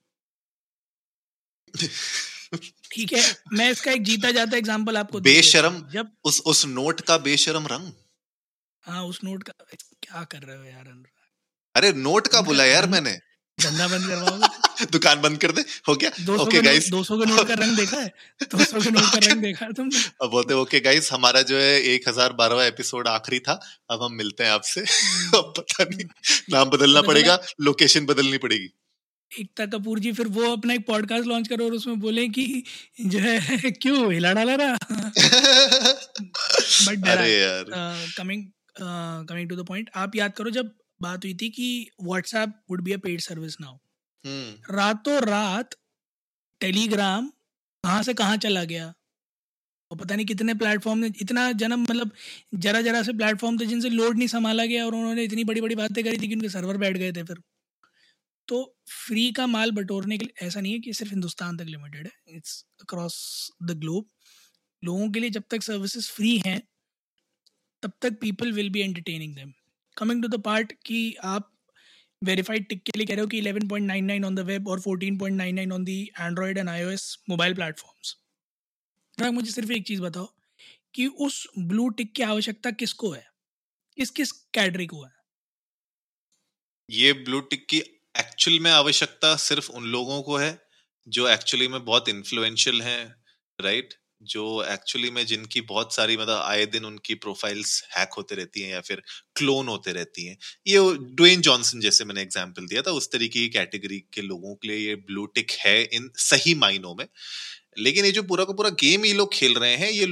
ठीक 2.92 3.12
है? 3.12 3.22
मैं 3.52 3.70
इसका 3.70 3.92
एक 3.92 4.02
जीता 4.02 4.30
जाता 4.30 4.56
एग्जांपल 4.56 4.96
आपको 4.96 5.20
बेशरम? 5.22 5.80
जब 5.88 6.10
उस 6.24 6.40
उस 6.46 6.64
नोट 6.66 7.00
का 7.00 7.16
बेशरम 7.20 7.66
रंग? 7.66 7.92
हाँ 8.84 9.04
उस 9.04 9.20
नोट 9.24 9.42
का 9.42 9.52
क्या 10.02 10.24
कर 10.24 10.38
रहे 10.38 10.56
हो 10.56 10.64
यार 10.64 10.86
अनुराग? 10.86 11.12
अरे 11.74 11.92
नोट 11.94 12.26
का 12.26 12.40
बोला 12.42 12.64
यार 12.64 12.86
मैंने। 12.88 13.12
धंधा 13.58 13.86
बंद 13.88 14.06
करवाओगे? 14.08 14.46
दुकान 14.92 15.20
बंद 15.20 15.38
कर 15.38 15.52
दे। 15.52 15.64
हो 15.88 15.94
गया? 15.94 16.10
ओके 16.34 16.60
गाइस 16.62 16.90
नोट 16.90 16.98
दो 16.98 17.02
सौ 17.04 17.18
के 17.18 17.26
नोट 17.26 17.48
का 17.48 17.54
रंग 17.54 17.76
देखा 17.76 18.00
है? 18.00 18.12
दो 18.42 18.64
सौ 18.64 18.80
के 18.80 18.90
नोट 18.90 19.04
का 19.04 19.18
रंग 19.26 19.42
देखा 19.46 19.64
है 19.64 19.72
तुमने? 19.72 19.98
अब 20.22 20.30
बोलते 20.30 20.54
ओके 20.54 20.80
गाइस 20.80 21.12
हमारा 21.12 21.42
जो 21.50 21.56
है 21.58 21.80
एक 21.94 22.08
हज़ार 22.08 22.32
बारहवा 22.32 22.64
एपिसोड 22.64 23.08
आखिरी 23.08 23.38
था। 23.40 23.60
अब 23.90 24.02
हम 24.02 24.12
मिलते 24.14 24.44
हैं 24.44 24.50
आपसे। 24.50 24.80
अब 24.80 25.52
पता 25.58 25.84
नहीं 25.84 26.04
नाम 26.50 26.70
बदलना 26.70 27.02
पड़ेगा 27.02 27.38
लोकेशन 27.60 28.06
बदलनी 28.06 28.38
पड़ेगी। 28.38 28.70
एकता 29.30 29.66
कपूर 29.72 29.98
जी 30.00 30.12
फिर 30.12 30.26
वो 30.28 30.50
अपना 30.52 30.74
एक 30.74 30.86
पॉडकास्ट 30.86 31.26
लॉन्च 31.26 31.48
करो 31.48 31.64
और 31.64 31.72
उसमें 31.72 31.98
बोले 32.00 32.26
कि 32.28 32.64
जो 33.06 33.18
है 33.18 33.70
क्यों? 33.72 34.12
हिला 34.12 34.32
डाला 34.32 34.54
रहा? 34.54 34.74
बट 36.86 37.08
अरे 37.08 37.28
यार। 37.32 37.64
Coming 38.16 38.44
coming 38.80 39.48
to 39.50 39.56
the 39.56 39.66
point 39.66 39.90
आप 39.96 40.16
याद 40.16 40.32
करो 40.36 40.50
जब 40.50 40.72
बात 41.02 41.24
हुई 41.24 41.34
थी 41.34 41.48
कि 41.50 41.68
WhatsApp 42.02 42.54
would 42.70 42.82
be 42.84 42.92
a 42.92 42.98
paid 43.04 43.20
service 43.20 43.56
now 43.60 43.72
hmm 43.72 43.89
रातों 44.24 45.20
रात 45.22 45.74
टेलीग्राम 46.60 47.28
कहाँ 47.84 48.02
से 48.02 48.14
कहाँ 48.14 48.36
चला 48.36 48.64
गया? 48.64 48.92
और 49.90 49.98
पता 49.98 50.16
नहीं 50.16 50.26
कितने 50.26 50.54
प्लेटफॉर्म 50.54 50.98
ने, 50.98 51.06
इतना 51.20 51.50
जन्म 51.52 51.82
मतलब 51.82 52.10
जरा 52.56 52.80
जरा 52.80 53.02
से 53.02 53.12
प्लेटफॉर्म 53.12 53.58
थे 53.60 53.66
जिनसे 53.66 53.88
लोड 53.88 54.16
नहीं 54.18 54.28
संभाला 54.28 54.64
गया 54.64 54.84
और 54.86 54.94
उन्होंने 54.94 55.24
इतनी 55.24 55.44
बड़ी 55.44 55.60
बड़ी 55.60 55.74
बातें 55.74 56.02
करी 56.04 56.18
थी 56.18 56.28
कि 56.28 56.34
उनके 56.34 56.48
सर्वर 56.48 56.76
बैठ 56.78 56.96
गए 56.96 57.12
थे 57.12 57.22
फिर। 57.22 57.40
तो 58.48 58.62
फ्री 58.88 59.30
का 59.32 59.46
माल 59.46 59.70
बटोरने 59.72 60.18
के 60.18 60.24
लिए, 60.24 60.46
ऐसा 60.46 60.60
नहीं 60.60 60.72
है 60.72 60.78
कि 60.80 60.92
सिर्फ़ 60.92 61.12
हिंदुस्तान 61.12 61.56
तक 61.56 61.64
लिमिटेड 61.64 62.06
है 62.06 62.36
इट्स 62.36 62.64
अक्रॉस 62.82 63.16
द 63.62 63.78
ग्लोब 63.80 64.06
लोगों 64.82 65.10
के 65.10 65.20
लिए 65.20 65.30
जब 65.30 65.42
तक 65.50 65.62
सर्विसेज़ 65.62 66.08
फ्री 66.10 66.36
हैं, 66.46 66.60
तब 67.82 67.92
तक 68.02 68.18
people 68.20 68.52
will 68.52 68.70
be 68.70 68.80
entertaining 68.80 69.34
them 69.36 69.52
coming 69.96 70.22
to 70.22 70.28
the 70.28 70.40
part 70.42 70.72
कि 70.86 71.14
आप 71.24 71.50
वेरीफाइड 72.24 72.68
टिक 72.68 72.82
के 72.82 72.92
लिए 72.96 73.06
कह 73.06 73.14
रहे 73.14 73.20
हो 73.20 73.26
कि 73.26 73.40
11.99 73.42 74.24
ऑन 74.24 74.34
द 74.34 74.40
वेब 74.40 74.68
और 74.68 74.80
14.99 74.80 75.72
on 75.72 75.84
the 75.84 76.02
Android 76.20 76.58
and 76.58 76.68
iOS 76.68 77.18
mobile 77.28 77.54
platforms 77.54 78.16
Anurag 79.18 79.34
मुझे 79.34 79.50
सिर्फ़ 79.50 79.72
एक 79.72 79.86
चीज़ 79.86 80.02
बताओ 80.02 80.34
कि 80.94 81.06
उस 81.06 81.46
ब्लू 81.58 81.88
टिक 81.88 82.12
की 82.14 82.22
आवश्यकता 82.22 82.70
किसको 82.70 83.10
है? 83.10 83.26
किस 83.96 84.10
किस 84.10 84.32
कैटरी 84.32 84.86
को 84.86 85.04
है? 85.04 85.12
ये 86.90 87.12
ब्लू 87.12 87.40
टिक 87.40 87.66
की 87.68 87.78
एक्चुअल 88.18 88.60
में 88.60 88.70
आवश्यकता 88.70 89.36
सिर्फ़ 89.36 89.70
उन 89.72 89.84
लोगों 89.84 90.22
को 90.22 90.36
है 90.36 90.66
जो 91.08 91.28
एक्चुअली 91.28 91.68
में 91.68 91.84
बहुत 91.84 92.08
इन्फ्लुएंशियल 92.08 92.82
हैं 92.82 93.14
राइट 93.60 93.94
जो 94.22 94.62
एक्चुअली 94.64 95.10
में 95.10 95.24
जिनकी 95.26 95.60
बहुत 95.62 95.94
सारी 95.94 96.16
मतलब 96.16 96.40
आए 96.44 96.64
दिन 96.66 96.84
उनकी 96.84 97.14
प्रोफाइल्स 97.16 97.82
हैक 97.96 98.14
होते 98.16 98.34
रहती 98.34 98.60
हैं 98.60 98.70
या 98.70 98.80
फिर 98.80 99.02
क्लोन 99.36 99.68
होते 99.68 99.92
रहती 99.92 100.26
हैं, 100.26 100.36
ये 100.66 100.78
ड्वेन 101.16 101.40
जॉनसन 101.40 101.80
जैसे 101.80 102.04
मैंने 102.04 102.22
एग्जांपल 102.22 102.66
दिया 102.66 102.82
था, 102.82 102.90
उस 102.92 103.10
तरीके 103.12 103.40
की 103.40 103.48
कैटेगरी 103.50 103.98
के 104.14 104.22
लोगों 104.22 104.54
के 104.54 104.68
लिए 104.68 104.88
ये 104.88 104.94
ब्लू 104.96 105.26
टिक 105.34 105.50
है 105.60 105.82
इन 105.84 106.10
सही 106.20 106.54
मायनों 106.56 106.94
में। 106.94 107.06
लेकिन 107.78 108.04
ये 108.04 108.12
जो 108.12 108.22
पूरा 108.24 108.44
का 108.44 108.52
पूरा 108.52 108.70
गेम 108.80 109.04
ये 109.04 109.12
लोग 109.14 109.32
खेल 109.34 109.54
रहे 109.54 109.76
हैं, 109.76 109.90
ये 109.90 110.06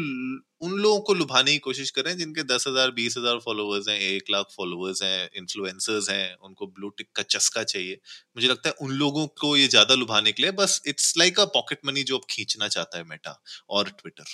उन 0.60 0.72
लोगों 0.74 1.00
को 1.00 1.14
लुभाने 1.14 1.52
की 1.52 1.58
कोशिश 1.60 1.90
कर 1.90 2.02
रहे 2.02 2.12
हैं 2.12 2.18
जिनके 2.18 2.42
दस 2.44 2.64
हज़ार 2.68 2.90
बीस 2.92 3.16
हज़ार 3.18 3.38
फॉलोअर्स 3.40 3.88
हैं 3.88 3.98
एक 4.00 4.30
लाख 4.30 4.46
फॉलोअर्स 4.52 5.02
हैं 5.02 5.28
इन्फ्लुएंसर्स 5.36 6.10
हैं 6.10 6.34
उनको 6.38 6.66
ब्लू 6.68 6.88
टिक 6.90 7.08
का 7.16 7.22
चस्का 7.24 7.62
चाहिए। 7.64 7.98
मुझे 8.36 8.48
लगता 8.48 8.68
है 8.68 8.74
उन 8.80 8.92
लोगों 8.94 9.26
को 9.40 9.56
ये 9.56 9.68
ज़्यादा 9.68 9.94
लुभाने 9.96 10.32
के 10.32 10.42
लिए 10.42 10.52
बस 10.54 10.80
it's 10.86 11.12
like 11.18 11.40
a 11.40 11.44
pocket 11.54 11.86
money 11.86 12.02
जो 12.04 12.18
अब 12.18 12.24
खींचना 12.30 12.68
चाहता 12.68 12.98
है 12.98 13.04
मेटा 13.06 13.40
और 13.70 13.90
ट्विटर 13.92 14.24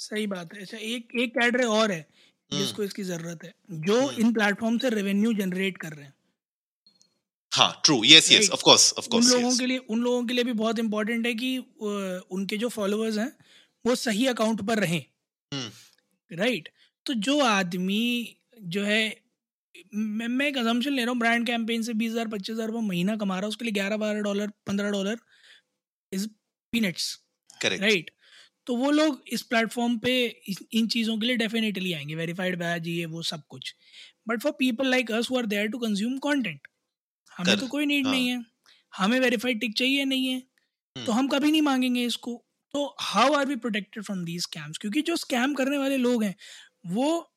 सही 0.00 0.26
बात 0.26 0.54
है। 0.54 0.60
अच्छा 0.60 0.78
एक 0.78 1.08
एक 1.20 1.30
कैडरे 1.32 1.64
और 1.66 1.92
है 1.92 2.06
जिसको 2.50 2.74
हम्म। 2.74 2.84
इसकी 2.84 3.02
ज़रूरत 3.04 3.44
है 3.44 3.54
जो 3.70 4.00
हम्म। 4.00 4.20
इन 4.20 4.32
प्लेटफॉर्म 4.32 4.78
से 4.78 4.88
रेवेन्यू 4.90 5.32
जनरेट 5.34 5.78
कर 5.78 5.92
रहे 5.92 6.04
हैं। 6.04 6.12
हाँ 7.52 7.80
true 7.84 8.02
yes 8.04 8.30
yes 8.32 8.50
of 8.50 8.62
course 8.62 8.92
of 8.98 9.08
course 9.08 9.26
उन 9.26 9.32
लोगों 9.32 9.56
के 9.56 9.66
लिए 9.66 9.78
उन 9.78 10.00
लोगों 10.02 10.24
के 10.24 10.34
लिए 10.34 10.44
भी 10.44 10.52
बहुत 10.54 10.78
इंपॉर्टेंट 10.78 11.26
है 11.26 11.34
कि 11.34 11.56
उनके 12.32 12.56
जो 12.56 12.68
फॉलोअर्स 12.70 13.18
हैं 13.18 13.32
वो 13.86 13.94
सही 13.94 14.26
अकाउंट 14.26 14.62
पर 14.62 14.78
रहें। 14.78 15.04
राइट? 16.30 16.68
hmm. 16.68 17.06
तो 17.06 17.14
जो 17.14 17.40
आदमी 17.40 18.36
जो 18.62 18.84
है 18.84 19.24
मैं 19.94 20.28
मैं 20.28 20.46
एक 20.46 20.58
अजम्पशन 20.58 20.92
ले 20.92 21.02
रहा 21.02 21.10
हूँ 21.10 21.18
ब्रांड 21.18 21.46
कैंपेन 21.46 21.82
से 21.82 21.94
बीस 21.94 22.12
हज़ार 22.12 22.28
पच्चीस 22.28 22.54
हज़ार 22.54 22.66
रुपये 22.66 22.82
महीना 22.82 23.16
कमा 23.16 23.34
रहा 23.34 23.42
है 23.42 23.48
उसके 23.48 23.64
लिए 23.64 23.72
ग्यारह 23.72 23.96
बारह 23.96 24.20
डॉलर 24.20 24.52
पंद्रह 24.66 24.90
डॉलर 24.90 25.18
इज़ 26.12 26.28
पीनट्स 26.72 27.18
राइट 27.64 28.10
तो 28.66 28.76
वो 28.76 28.90
लोग 28.90 29.22
इस 29.28 29.42
प्लेटफॉर्म 29.42 29.98
पे 29.98 30.42
इन 30.72 30.86
चीज़ों 30.86 31.18
के 31.18 31.26
लिए 31.26 31.36
डेफिनेटली 31.36 31.92
आएँगे 31.92 32.14
वेरीफाइड 32.14 32.58
बैज 32.58 32.88
ये 32.88 33.06
वो 33.06 33.22
सब 33.22 33.42
कुछ। 33.48 33.74
But 34.28 34.40
for 34.40 34.52
people 34.52 34.86
like 34.86 35.10
us 35.10 35.30
who 35.30 35.38
are 35.38 35.46
there 35.46 35.66
to 35.66 35.78
consume 35.78 36.18
content 36.18 36.68
हमें 37.38 37.58
तो 37.58 37.66
कोई 37.66 37.86
नीड 37.86 38.06
हाँ. 38.06 38.14
नहीं 38.14 38.28
है। 38.28 38.44
हमें 38.96 39.20
वेरीफाइड 39.20 39.60
टिक 39.60 39.74
चाहिए 39.74 40.04
नहीं 40.04 40.28
है। 40.28 40.40
तो 40.40 41.00
हम्म। 41.00 41.12
हम 41.12 41.28
कभी 41.28 41.50
नहीं 41.50 41.62
मांगेंगे 41.62 42.04
इसको। 42.04 42.43
तो 42.74 42.84
how 43.00 43.32
are 43.34 43.46
we 43.46 43.56
protected 43.56 44.04
from 44.04 44.24
these 44.24 44.42
scams 44.42 44.78
क्योंकि 44.78 45.00
जो 45.02 45.16
स्कैम 45.16 45.52
करने 45.54 45.76
वाले 45.78 45.96
लोग 45.96 46.22
हैं, 46.24 46.34
वो 46.86 47.30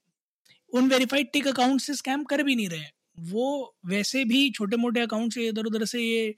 उन 0.73 0.87
वेरीफाइड 0.89 1.27
टिक 1.33 1.47
अकाउंट 1.47 1.81
से 1.81 1.93
स्कैम 1.95 2.23
कर 2.31 2.43
भी 2.43 2.55
नहीं 2.55 2.69
रहे 2.69 2.79
हैं। 2.79 2.91
वो 3.31 3.75
वैसे 3.87 4.23
भी 4.25 4.49
छोटे 4.51 4.77
मोटे 4.77 5.01
अकाउंट 5.01 5.33
से 5.33 5.47
इधर 5.47 5.65
उधर 5.65 5.85
से 5.85 6.01
ये 6.01 6.33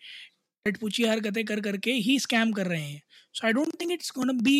टटपुची 0.65 1.05
हरकतें 1.05 1.43
कर 1.45 1.61
करके 1.61 1.91
ही 2.07 2.19
स्कैम 2.19 2.51
कर 2.53 2.67
रहे 2.67 2.81
हैं। 2.81 3.01
So 3.35 3.45
I 3.47 3.53
don't 3.53 3.79
think 3.81 3.91
it's 3.91 4.11
gonna 4.17 4.37
be 4.41 4.57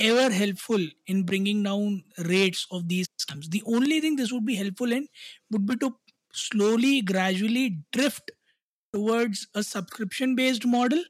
ever 0.00 0.32
helpful 0.32 0.90
in 1.10 1.24
bringing 1.24 1.64
down 1.64 2.00
rates 2.20 2.66
of 2.72 2.84
these 2.84 3.08
scams 3.18 3.46
the 3.48 3.60
only 3.74 4.00
thing 4.00 4.16
this 4.18 4.32
would 4.32 4.42
be 4.42 4.56
helpful 4.56 4.92
in 4.92 5.08
would 5.52 5.66
be 5.68 5.76
to 5.76 5.92
slowly 6.34 7.00
gradually 7.12 7.68
drift 7.68 8.30
towards 8.94 9.46
a 9.56 9.60
subscription 9.62 10.34
based 10.34 10.66
model 10.66 11.04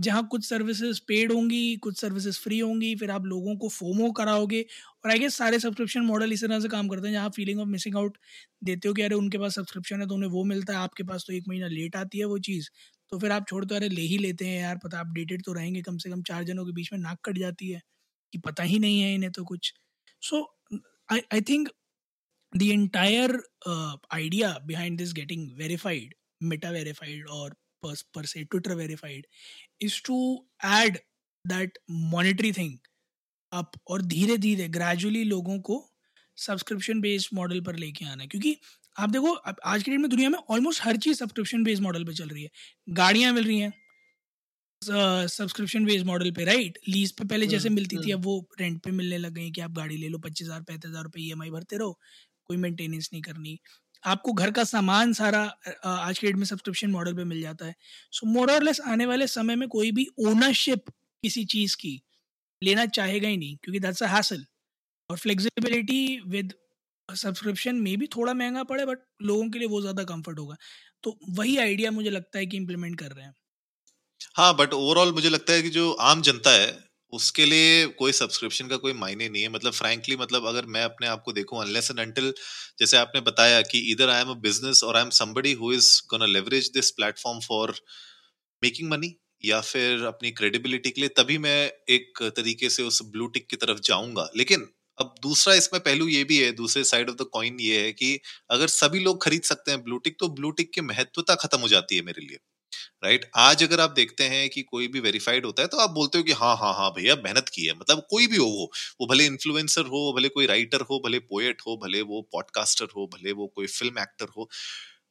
जहाँ 0.00 0.26
कुछ 0.30 0.44
services 0.44 1.00
paid 1.08 1.32
होंगी, 1.32 1.76
कुछ 1.78 2.00
services 2.00 2.38
free 2.40 2.58
होंगी, 2.58 2.94
फिर 2.96 3.10
आप 3.10 3.24
लोगों 3.26 3.56
को 3.56 3.68
FOMO 3.70 4.10
कराओगे। 4.12 4.60
और 5.04 5.10
आई 5.10 5.18
गेस 5.18 5.34
सारे 5.36 5.58
सब्सक्रिप्शन 5.58 6.00
मॉडल 6.02 6.32
इस 6.32 6.44
तरह 6.44 6.60
से 6.60 6.68
काम 6.68 6.88
करते 6.88 7.06
हैं, 7.06 7.14
जहाँ 7.14 7.30
फीलिंग 7.36 7.60
ऑफ़ 7.60 7.68
मिसिंग 7.68 7.96
आउट 7.96 8.18
देते 8.64 8.88
हो 8.88 8.94
कि 8.94 9.02
अरे 9.02 9.14
उनके 9.16 9.38
पास 9.38 9.54
सब्सक्रिप्शन 9.54 10.00
है 10.00 10.06
तो 10.08 10.14
उन्हें 10.14 10.30
वो 10.30 10.44
मिलता 10.44 10.72
है, 10.72 10.78
आपके 10.80 11.02
पास 11.04 11.24
तो 11.26 11.32
एक 11.34 11.44
महीना 11.48 11.66
लेट 11.68 11.96
आती 11.96 12.18
है 12.18 12.24
वो 12.26 12.38
चीज़ 12.40 12.68
तो 13.12 13.18
फिर 13.18 13.32
आप 13.32 13.46
छोड़ते 13.48 13.74
अरे 13.76 13.88
ले 13.88 14.02
ही 14.02 14.18
लेते 14.18 14.46
हैं 14.46 14.60
यार, 14.60 14.78
पता 14.84 15.00
अपडेटेड 15.00 15.44
तो 15.44 15.52
रहेंगे 15.52 15.82
कम 15.82 15.96
से 15.98 16.10
कम 16.10 16.22
चार 16.24 16.44
जनों 16.44 16.64
के 16.66 16.72
बीच 16.72 16.92
में 16.92 16.98
नाक 17.00 17.18
कट 17.24 17.38
जाती 17.38 17.68
है 17.70 17.80
कि 18.32 18.38
पता 18.40 18.62
ही 18.64 18.78
नहीं 18.78 19.00
है 19.00 19.14
इन्हें 19.14 19.32
तो 19.32 19.44
कुछ। 19.44 19.72
So 20.22 20.42
I 21.08 21.20
I 21.34 21.40
think 21.42 21.68
the 22.52 22.62
entire 22.64 23.32
idea 24.14 24.58
behind 24.66 24.98
this 24.98 25.12
getting 25.14 25.48
verified 25.58 26.14
Meta 26.44 26.70
verified 26.70 27.28
और 27.30 27.54
per, 27.82 27.94
per 28.14 28.24
se 28.26 28.44
twitter 28.46 28.74
verified 28.76 29.26
is 29.80 30.00
to 30.02 30.18
add 30.62 31.00
that 31.44 31.78
monetary 32.14 32.52
thing 32.52 32.78
up 33.52 33.72
और 33.90 34.02
धीरे 34.02 34.36
धीरे 34.38 34.68
ग्रेजुअली 34.68 35.22
लोगों 35.24 35.58
को 35.68 35.76
सब्सक्रिप्शन 36.38 37.00
बेस्ड 37.00 37.28
मॉडल 37.34 37.60
पर 37.60 37.76
लेके 37.76 38.04
आना 38.06 38.26
क्योंकि 38.26 38.56
आप 38.96 39.10
देखो 39.10 39.32
आज 39.34 39.82
के 39.82 39.90
डेट 39.90 40.00
में 40.00 40.08
दुनिया 40.10 40.30
में 40.30 40.38
ऑलमोस्ट 40.38 40.82
हर 40.84 40.96
चीज़ 41.06 41.18
सब्सक्रिप्शन 41.18 41.64
बेस्ड 41.64 41.82
मॉडल 41.82 42.04
पे 42.04 42.12
चल 42.14 42.28
रही 42.28 42.42
है। 42.42 42.50
गाड़ियाँ 43.00 43.32
मिल 43.32 43.44
रही 43.44 43.58
हैं 43.60 43.72
सब्सक्रिप्शन 44.82 45.84
बेस्ड 45.86 46.06
मॉडल 46.06 46.30
पे 46.36 46.44
राइट 46.44 46.78
लीज 46.88 47.12
पे 47.18 47.24
पहले 47.24 47.46
जैसे 47.46 47.68
मिलती 47.70 47.98
थी 47.98 48.10
अब 48.12 48.24
वो 48.24 48.38
रेंट 48.60 48.82
पे 48.84 48.90
मिलने 48.90 49.18
लग 49.18 49.32
गई 49.34 49.50
कि 49.50 49.60
आप 49.60 49.72
गाड़ी 49.72 49.96
ले 49.96 50.08
लो 50.08 50.18
पच्चीस 50.18 50.46
हज़ार 50.46 50.62
पैंतीस 50.62 50.90
हज़ार 50.90 51.04
रुपये 51.04 51.24
ई 51.46 51.50
भरते 51.50 51.76
रहो 51.78 51.98
कोई 52.46 52.56
मेंटेनेंस 52.56 53.08
नहीं 53.12 53.22
करनी। 53.22 53.58
आपको 54.04 54.32
घर 54.34 54.50
का 54.50 54.64
सामान 54.64 55.12
सारा 55.14 55.42
आज 55.86 56.18
के 56.18 56.26
डेट 56.26 56.36
में 56.36 56.44
सब्सक्रिप्शन 56.46 56.90
मॉडल 56.90 57.14
पे 57.14 57.24
मिल 57.24 57.40
जाता 57.42 57.66
है। 57.66 57.74
सो 58.12 58.26
मोर 58.28 58.52
और 58.52 58.62
लेस 58.62 58.80
आने 58.88 59.06
वाले 59.06 59.26
समय 59.28 59.56
में 59.56 59.68
कोई 59.70 59.90
भी 59.92 60.06
ओनरशिप 60.20 60.90
किसी 61.22 61.44
चीज़ 61.46 61.76
की 61.76 62.00
लेना 62.62 62.86
चाहेगा 62.88 63.28
ही 63.28 63.36
नहीं, 63.36 63.56
क्योंकि 63.56 63.80
दैट्स 63.80 64.02
अ 64.02 64.06
हासिल 64.08 64.44
और 65.10 65.18
फ्लेक्सिबिलिटी 65.18 66.20
विद 66.28 66.54
सब्सक्रिप्शन 67.08 67.76
में 67.78 67.96
भी 67.98 68.06
थोड़ा 68.08 68.34
महँगा 68.34 68.62
पड़े 68.64 68.86
बट 68.86 68.98
लोगों 69.24 69.48
के 69.50 69.58
लिए 69.58 69.68
वो 69.68 69.80
ज़्यादा 69.80 70.04
कंफर्ट 70.06 70.38
होगा। 70.38 70.56
तो 71.04 71.18
वही 71.30 71.56
आइडिया 71.58 71.90
मुझे 71.92 72.10
लगता 72.10 72.38
है 72.38 72.46
कि 72.46 72.56
इम्प्लीमेंट 72.56 72.98
कर 73.00 73.12
रहे 73.12 73.24
हैं। 73.24 73.34
हाँ 74.36 74.54
बट 74.56 74.74
ओवरऑल 74.74 75.12
मुझे 75.14 75.28
लगता 75.28 75.52
है 75.52 75.62
कि 75.62 75.70
जो 75.70 75.90
आम 76.04 76.22
जनता 76.22 76.50
है 76.52 76.66
उसके 77.12 77.44
लिए 77.46 77.86
कोई 77.98 78.12
सब्सक्रिप्शन 78.12 78.68
का 78.68 78.76
कोई 78.78 78.92
मायने 78.94 79.28
नहीं 79.28 79.42
है। 79.42 79.48
मतलब 79.50 79.72
फ्रैंकली 79.72 80.16
मतलब 80.16 80.46
अगर 80.46 80.66
मैं 80.68 80.82
अपने 80.84 81.06
आप 81.08 81.22
को 81.24 81.32
देखूँ 81.32 81.60
अनलेस 81.62 81.90
एंड 81.90 82.00
अनटिल 82.00 82.32
जैसे 82.78 82.96
आपने 82.96 83.20
बताया 83.22 83.60
कि 83.64 83.78
इधर 83.92 84.10
आई 84.10 84.22
एम 84.22 84.30
अ 84.30 84.34
बिज़नेस 84.42 84.82
और 84.84 84.96
I 84.96 85.02
am 85.02 85.10
somebody 85.14 85.52
who 85.54 85.72
is 85.72 85.90
gonna 86.10 86.26
leverage 86.28 86.70
this 86.74 86.90
platform 86.92 87.40
for 87.40 87.74
making 88.62 88.90
money 88.90 89.14
या 89.44 89.60
फिर 89.62 90.04
अपनी 90.06 90.30
क्रेडिबिलिटी 90.32 90.90
के 90.90 91.00
लिए, 91.00 91.08
तभी 91.10 91.38
मैं 91.38 91.70
एक 91.90 92.22
तरीके 92.36 92.70
से 92.70 92.82
उस 92.82 93.02
ब्लू 93.12 93.26
टिक 93.28 93.48
की 93.50 93.56
तरफ़ 93.56 93.80
जाऊँगा। 93.84 94.28
लेकिन 94.36 94.68
अब 94.98 95.14
दूसरा 95.22 95.54
इसमें 95.54 95.80
पहलू 95.82 96.08
ये 96.08 96.24
भी 96.24 96.38
है, 96.38 96.50
दूसरे 96.54 96.84
साइड 96.84 97.10
ऑफ़ 97.10 97.16
द 97.16 97.26
कॉइन 97.32 97.56
ये 97.60 97.80
है 97.82 97.92
कि 97.92 98.18
अगर 98.50 98.68
सभी 98.70 99.00
लोग 99.00 99.22
खरीद 99.24 99.42
सकते 99.44 99.70
हैं 99.70 99.82
ब्लू 99.84 99.98
टिक 99.98 100.16
तो 100.20 100.28
ब्लू 100.30 100.50
टिक 100.52 100.72
की 100.74 100.80
महत्वता 100.82 101.34
खत्म 101.36 101.60
हो 101.60 101.68
जाती 101.68 101.96
है 101.96 102.02
मेरे 102.04 102.26
लिए। 102.26 102.38
राइट? 103.04 103.20
right? 103.20 103.30
आज 103.36 103.62
अगर 103.62 103.80
आप 103.80 103.90
देखते 103.90 104.24
हैं 104.24 104.48
कि 104.50 104.62
कोई 104.62 104.88
भी 104.88 105.00
वेरीफाइड 105.00 105.46
होता 105.46 105.62
है 105.62 105.68
तो 105.68 105.78
आप 105.78 105.90
बोलते 105.90 106.18
हो 106.18 106.24
कि 106.24 106.32
हाँ 106.32 106.56
हाँ 106.56 106.72
हाँ 106.74 106.90
भैया 106.90 107.14
मेहनत 107.16 107.48
की 107.48 107.64
है। 107.66 107.74
मतलब 107.74 108.06
कोई 108.10 108.26
भी 108.26 108.36
हो 108.36 108.46
वो 108.46 108.70
वो 109.00 109.06
भले 109.06 109.26
इन्फ्लुएंसर 109.26 109.86
हो, 109.86 110.12
भले 110.18 110.28
कोई 110.28 110.46
राइटर 110.46 110.80
हो, 110.80 111.00
भले 111.06 111.18
पोएट 111.18 111.62
हो, 111.66 111.76
भले 111.76 112.02
वो 112.02 112.22
पॉडकास्टर 112.32 112.86
हो, 112.96 113.06
भले 113.06 113.32
वो 113.32 113.46
कोई 113.56 113.66
फ़िल्म 113.68 113.98
एक्टर 113.98 114.26
हो, 114.36 114.48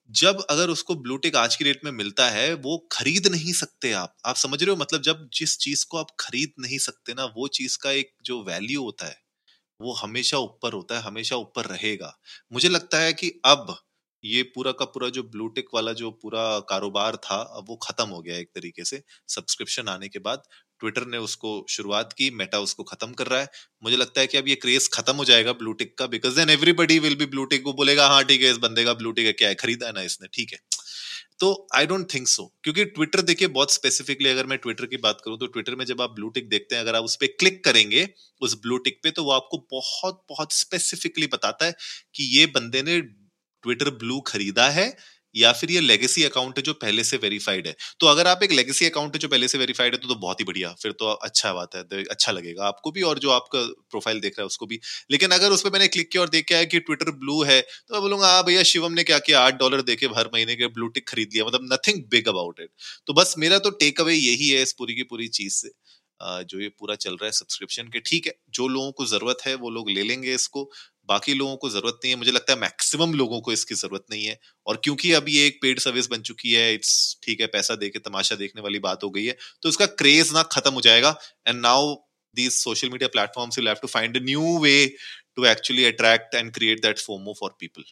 जब 0.09 0.43
अगर 0.49 0.69
उसको 0.69 0.95
ब्लूटेक 0.95 1.35
आज 1.35 1.55
की 1.55 1.63
डेट 1.63 1.81
में 1.85 1.91
मिलता 1.91 2.29
है, 2.29 2.53
वो 2.53 2.77
खरीद 2.91 3.27
नहीं 3.27 3.53
सकते 3.53 3.91
आप। 3.93 4.15
आप 4.25 4.35
समझ 4.35 4.61
रहे 4.63 4.71
हो? 4.71 4.77
मतलब 4.77 5.01
जब 5.01 5.29
जिस 5.33 5.57
चीज़ 5.59 5.85
को 5.89 5.97
आप 5.97 6.07
खरीद 6.19 6.53
नहीं 6.59 6.77
सकते 6.79 7.13
ना, 7.13 7.25
वो 7.27 7.47
चीज़ 7.49 7.77
का 7.83 7.91
एक 7.91 8.11
जो 8.25 8.43
वैल्यू 8.43 8.83
होता 8.83 9.05
है, 9.05 9.17
वो 9.79 9.93
हमेशा 9.95 10.37
ऊपर 10.37 10.73
होता 10.73 10.95
है, 10.95 11.01
हमेशा 11.03 11.35
ऊपर 11.35 11.65
रहेगा। 11.65 12.17
मुझे 12.53 12.69
लगता 12.69 12.99
है 12.99 13.13
कि 13.13 13.31
अब 13.45 13.75
ये 14.23 14.43
पूरा 14.55 14.71
का 14.73 14.85
पूरा 14.87 15.09
जो 15.09 15.23
ब्लूटिक 15.25 15.65
वाला 15.73 15.93
जो 15.95 16.11
पूरा 16.13 16.43
कारोबार 16.69 17.15
था, 17.17 17.35
अब 17.35 17.65
वो 17.69 17.75
खत्म 17.83 18.07
हो 18.09 18.21
गया 18.21 18.37
एक 18.37 18.49
तरीके 18.55 18.85
से। 18.85 19.01
सब्सक्रिप्शन 19.29 19.87
आने 19.89 20.07
के 20.09 20.19
बाद 20.21 20.43
ट्विटर 20.81 21.05
ने 21.07 21.17
उसको 21.19 21.49
शुरुआत 21.69 22.13
की 22.13 22.29
मेटा 22.33 22.59
उसको 22.59 22.83
खत्म 22.85 23.13
कर 23.13 23.27
रहा 23.27 23.39
है। 23.41 23.49
मुझे 23.83 23.97
लगता 23.97 24.21
है 24.21 24.27
कि 24.27 24.37
अब 24.37 24.47
ये 24.47 24.55
क्रेज 24.57 24.87
खत्म 24.93 25.15
हो 25.15 25.25
जाएगा 25.25 25.51
ब्लूटिक 25.55 25.97
का 25.99 26.07
because 26.07 26.35
then 26.35 26.49
everybody 26.49 26.99
will 26.99 27.15
be 27.15 27.25
blue tick 27.27 27.65
वो 27.65 27.73
बोलेगा 27.73 28.07
हाँ 28.07 28.23
ठीक 28.23 28.41
है, 28.41 28.51
इस 28.51 28.57
बंदे 28.59 28.83
का 28.85 28.93
ब्लूटिक 28.95 29.25
है, 29.25 29.33
क्या 29.33 29.49
है, 29.49 29.55
खरीदा 29.55 29.87
है 29.87 29.93
ना 29.93 30.01
इसने, 30.03 30.27
ठीक 30.33 30.53
है। 30.53 30.59
तो 31.39 31.67
आई 31.75 31.85
डोंट 31.85 32.13
थिंक 32.13 32.27
सो 32.27 32.45
क्योंकि 32.63 32.85
ट्विटर 32.87 33.21
देखिए 33.23 33.47
बहुत 33.49 33.73
स्पेसिफिकली 33.73 34.29
अगर 34.29 34.45
मैं 34.45 34.57
ट्विटर 34.57 34.85
की 34.85 34.97
बात 34.99 35.21
करूँ 35.25 35.37
तो 35.39 35.47
ट्विटर 35.47 35.75
में 35.75 35.85
जब 35.85 36.01
आप 36.01 36.11
ब्लू 36.11 36.29
टिक 36.29 36.49
देखते 36.49 36.75
हैं, 36.75 36.81
अगर 36.81 36.95
आप 36.95 37.03
उस 37.03 37.15
पर 37.15 37.27
क्लिक 37.39 37.63
करेंगे, 37.65 38.07
उस 38.41 38.55
ब्लू 38.61 38.77
टिक 38.79 38.99
पे 39.03 39.11
तो 39.11 39.23
वो 39.23 39.31
आपको 39.31 39.57
बहुत 39.71 40.23
बहुत 40.29 40.53
स्पेसिफिकली 40.53 41.27
बताता 41.29 41.65
है 41.65 41.75
कि 42.15 42.23
ये 42.37 42.45
बंदे 42.49 42.81
ने 42.83 43.01
ट्विटर 43.63 43.89
ब्लू 43.97 44.19
खरीदा 44.27 44.69
है 44.71 44.95
या 45.35 45.51
फिर 45.53 45.71
ये 45.71 45.79
लेगेसी 45.81 46.23
अकाउंट 46.23 46.57
है 46.57 46.61
जो 46.63 46.73
पहले 46.75 47.03
से 47.03 47.17
वेरीफाइड 47.17 47.67
है? 47.67 47.75
तो 47.99 48.07
अगर 48.07 48.27
आप 48.27 48.43
एक 48.43 48.51
लेगेसी 48.51 48.85
अकाउंट 48.85 49.15
है 49.15 49.19
जो 49.19 49.27
पहले 49.27 49.47
से 49.47 49.57
वेरीफाइड 49.57 49.93
है 49.93 49.99
तो, 49.99 50.07
तो 50.07 50.15
बहुत 50.17 50.39
ही 50.39 50.45
बढ़िया। 50.45 50.71
फिर 50.81 50.91
तो 50.93 51.11
अच्छा 51.19 51.53
बात 51.53 51.75
है 51.75 51.83
तो 51.85 51.97
अच्छा 52.11 52.31
लगेगा 52.31 52.65
आपको 52.67 52.91
भी 52.91 53.01
और 53.03 53.19
जो 53.19 53.29
आपका 53.31 53.59
प्रोफ़ाइल 53.91 54.19
देख 54.19 54.33
रहा 54.33 54.43
है 54.43 54.45
उसको 54.47 54.65
भी। 54.65 54.79
लेकिन 55.11 55.31
अगर 55.31 55.51
उस 55.51 55.61
पर 55.63 55.71
मैंने 55.71 55.87
क्लिक 55.89 56.09
किया 56.11 56.21
और 56.23 56.29
देख 56.29 56.53
आया 56.53 56.63
कि 56.65 56.79
ट्विटर 56.81 57.11
ब्लू 57.13 57.41
है 57.43 57.59
तो 57.61 57.93
मैं 57.93 58.01
बोलूँगा 58.01 58.27
हाँ 58.27 58.43
भैया 58.45 58.63
शिवम 58.65 58.93
ने 58.93 59.03
क्या 59.03 59.19
किया? 59.19 59.41
आठ 59.41 59.59
डॉलर 59.59 59.81
देके 59.83 60.05
हर 60.17 60.29
महीने 60.33 60.55
के 60.55 60.67
ब्लू 60.69 60.87
टिक 60.89 61.07
खरीद 61.09 61.29
लिया। 61.33 61.45
मतलब 61.45 61.69
नथिंग 61.73 62.03
बिग 62.11 62.27
अबाउट 62.29 62.59
इट 62.61 62.69
तो 63.07 63.13
बस 63.13 63.35
मेरा 63.39 63.59
तो 63.59 63.69
टेक 63.79 64.01
अवे 64.01 64.13
यही 64.15 64.49
है 64.49 64.61
इस 64.63 64.73
पूरी 64.79 64.95
की 64.95 65.03
पूरी 65.05 65.27
चीज़ 65.29 65.53
से। 65.55 65.71
जो 66.43 66.59
ये 66.59 66.67
पूरा 66.69 66.95
चल 66.97 67.11
रहा 67.11 67.25
है 67.25 67.31
सब्सक्रिप्शन 67.33 67.87
के 67.89 67.99
ठीक 68.01 68.25
है 68.27 68.33
जो 68.51 68.67
लोगों 68.67 68.91
को 68.93 69.05
ज़रूरत 69.07 69.37
है 69.45 69.53
वो 69.57 69.69
लोग 69.69 69.89
ले 69.89 70.03
लेंगे 70.03 70.33
इसको। 70.35 70.69
बाकी 71.09 71.33
लोगों 71.35 71.55
को 71.57 71.69
ज़रूरत 71.69 71.99
नहीं 72.03 72.13
है। 72.13 72.17
मुझे 72.17 72.31
लगता 72.31 72.53
है 72.53 72.59
मैक्सिमम 72.59 73.13
लोगों 73.15 73.41
को 73.41 73.51
इसकी 73.51 73.75
ज़रूरत 73.77 74.05
नहीं 74.11 74.25
है। 74.25 74.39
और 74.67 74.81
क्योंकि 74.83 75.11
अब 75.13 75.29
ये 75.29 75.45
एक 75.47 75.59
पेड 75.61 75.79
सर्विस 75.81 76.09
बन 76.09 76.21
चुकी 76.23 76.53
है, 76.53 76.73
इट्स 76.73 77.17
ठीक 77.23 77.41
है, 77.41 77.47
पैसा 77.49 77.75
दे 77.77 77.89
के 77.89 77.99
तमाशा 78.01 78.35
देखने 78.37 78.61
वाली 78.61 78.79
बात 78.81 79.03
हो 79.03 79.09
गई 79.11 79.25
है 79.25 79.37
तो 79.63 79.69
इसका 79.69 79.85
क्रेज 79.97 80.33
ना 80.33 80.43
खत्म 80.51 80.73
हो 80.73 80.81
जाएगा। 80.83 81.15
And 81.47 81.61
now 81.61 81.95
these 82.35 82.55
social 82.57 82.91
media 82.91 83.07
platforms 83.09 83.55
will 83.57 83.67
have 83.67 83.79
to 83.81 83.87
find 83.89 84.17
a 84.17 84.19
new 84.21 84.49
way 84.63 84.81
to 85.35 85.45
actually 85.47 85.85
attract 85.85 86.35
and 86.35 86.51
create 86.57 86.81
that 86.83 86.99
FOMO 86.99 87.33
for 87.37 87.49
people. 87.55 87.85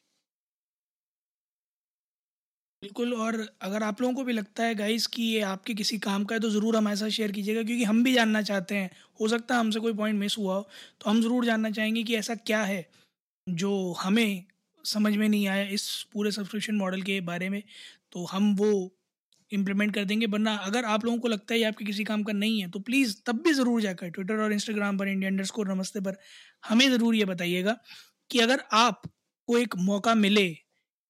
बिल्कुल, 2.82 3.14
और 3.16 3.36
अगर 3.62 3.84
आप 3.84 4.02
लोगों 4.02 4.14
को 4.14 4.24
भी 4.24 4.34
लगता 4.34 4.64
है 4.64 4.76
गाइस 4.76 5.08
कि 5.08 5.24
ये 5.24 5.42
आपके 5.44 5.74
किसी 5.74 5.98
काम 6.00 6.26
का 6.26 6.36
है 6.36 6.42
तो 6.42 6.50
ज़रूर 6.50 6.76
हमारे 6.76 6.96
साथ 6.96 7.10
शेयर 7.10 7.32
कीजिएगा, 7.32 7.64
क्योंकि 7.64 7.84
हम 7.84 8.04
भी 8.04 8.14
जानना 8.14 8.42
चाहते 8.44 8.76
हैं। 8.76 8.90
हो 9.20 9.28
सकता 9.28 9.56
है 9.56 9.60
हमसे 9.60 9.80
कोई 9.80 9.94
पॉइंट 9.96 10.20
मिस 10.20 10.38
हुआ 10.38 10.56
हो 10.56 10.70
तो 11.02 11.10
हम 11.10 11.22
ज़रूर 11.22 11.46
जानना 11.46 11.72
चाहेंगे 11.72 12.04
कि 12.04 12.16
ऐसा 12.16 12.36
क्या 12.44 12.62
है। 12.66 12.80
जो 13.48 13.72
हमें 14.00 14.44
समझ 14.86 15.16
में 15.18 15.28
नहीं 15.30 15.48
आया 15.48 15.64
इस 15.70 15.88
पूरे 16.14 16.32
सब्सक्रिप्शन 16.32 16.76
मॉडल 16.78 17.02
के 17.04 17.20
बारे 17.24 17.50
में 17.50 17.62
तो 18.14 18.26
हम 18.28 18.54
वो 18.56 18.70
इम्प्लीमेंट 19.52 19.94
कर 19.96 20.06
देंगे। 20.06 20.26
वरना 20.28 20.54
अगर 20.66 20.86
आप 20.86 21.06
लोगों 21.06 21.20
को 21.20 21.28
लगता 21.28 21.54
है 21.56 21.64
आपके 21.64 21.86
किसी 21.86 22.04
काम 22.04 22.24
का 22.24 22.34
नहीं 22.34 22.62
है 22.62 22.70
तो 22.72 22.80
प्लीज़ 22.82 23.16
तब 23.26 23.42
भी 23.44 23.54
ज़रूर 23.54 23.82
जाकर 23.82 24.10
ट्विटर 24.10 24.40
और 24.42 24.54
इंस्टाग्राम 24.54 24.98
पर 24.98 25.08
इंडिया 25.08 25.30
अंडर 25.32 25.66
नमस्ते 25.68 26.00
पर 26.02 26.18
हमें 26.64 26.90
ज़रूर 26.92 27.16
ये 27.16 27.26
बताइएगा 27.26 27.78
कि 28.30 28.40
अगर 28.40 28.64
आपको 28.76 29.58
एक 29.58 29.76
मौका 29.82 30.16
मिले 30.18 30.48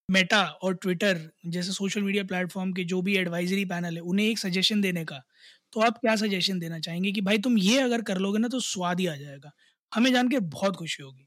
मेटा 0.10 0.44
और 0.64 0.76
ट्विटर 0.78 1.20
जैसे 1.48 1.72
सोशल 1.74 2.02
मीडिया 2.04 2.24
प्लेटफॉर्म 2.26 2.74
के 2.74 2.84
जो 2.86 3.02
भी 3.02 3.16
एडवाइजरी 3.18 3.66
पैनल 3.68 3.96
है, 3.96 4.02
उन्हें 4.02 4.28
एक 4.28 4.40
सजेशन 4.40 4.82
देने 4.82 5.06
का 5.06 5.22
तो 5.74 5.82
आप 5.82 5.98
क्या 6.00 6.16
सजेशन 6.18 6.60
देना 6.60 6.80
चाहेंगे 6.82 7.12
कि 7.14 7.22
भाई 7.24 7.38
तुम 7.40 7.58
ये 7.60 7.80
अगर 7.82 8.02
कर 8.04 8.18
लोगे 8.20 8.40
ना 8.40 8.48
तो 8.50 8.60
स्वाद 8.62 9.00
ही 9.00 9.08
आ 9.08 9.16
जाएगा। 9.18 9.52
हमें 9.92 10.12
जान 10.14 10.30
के 10.30 10.40
बहुत 10.52 10.76
खुशी 10.78 11.04
होगी। 11.04 11.27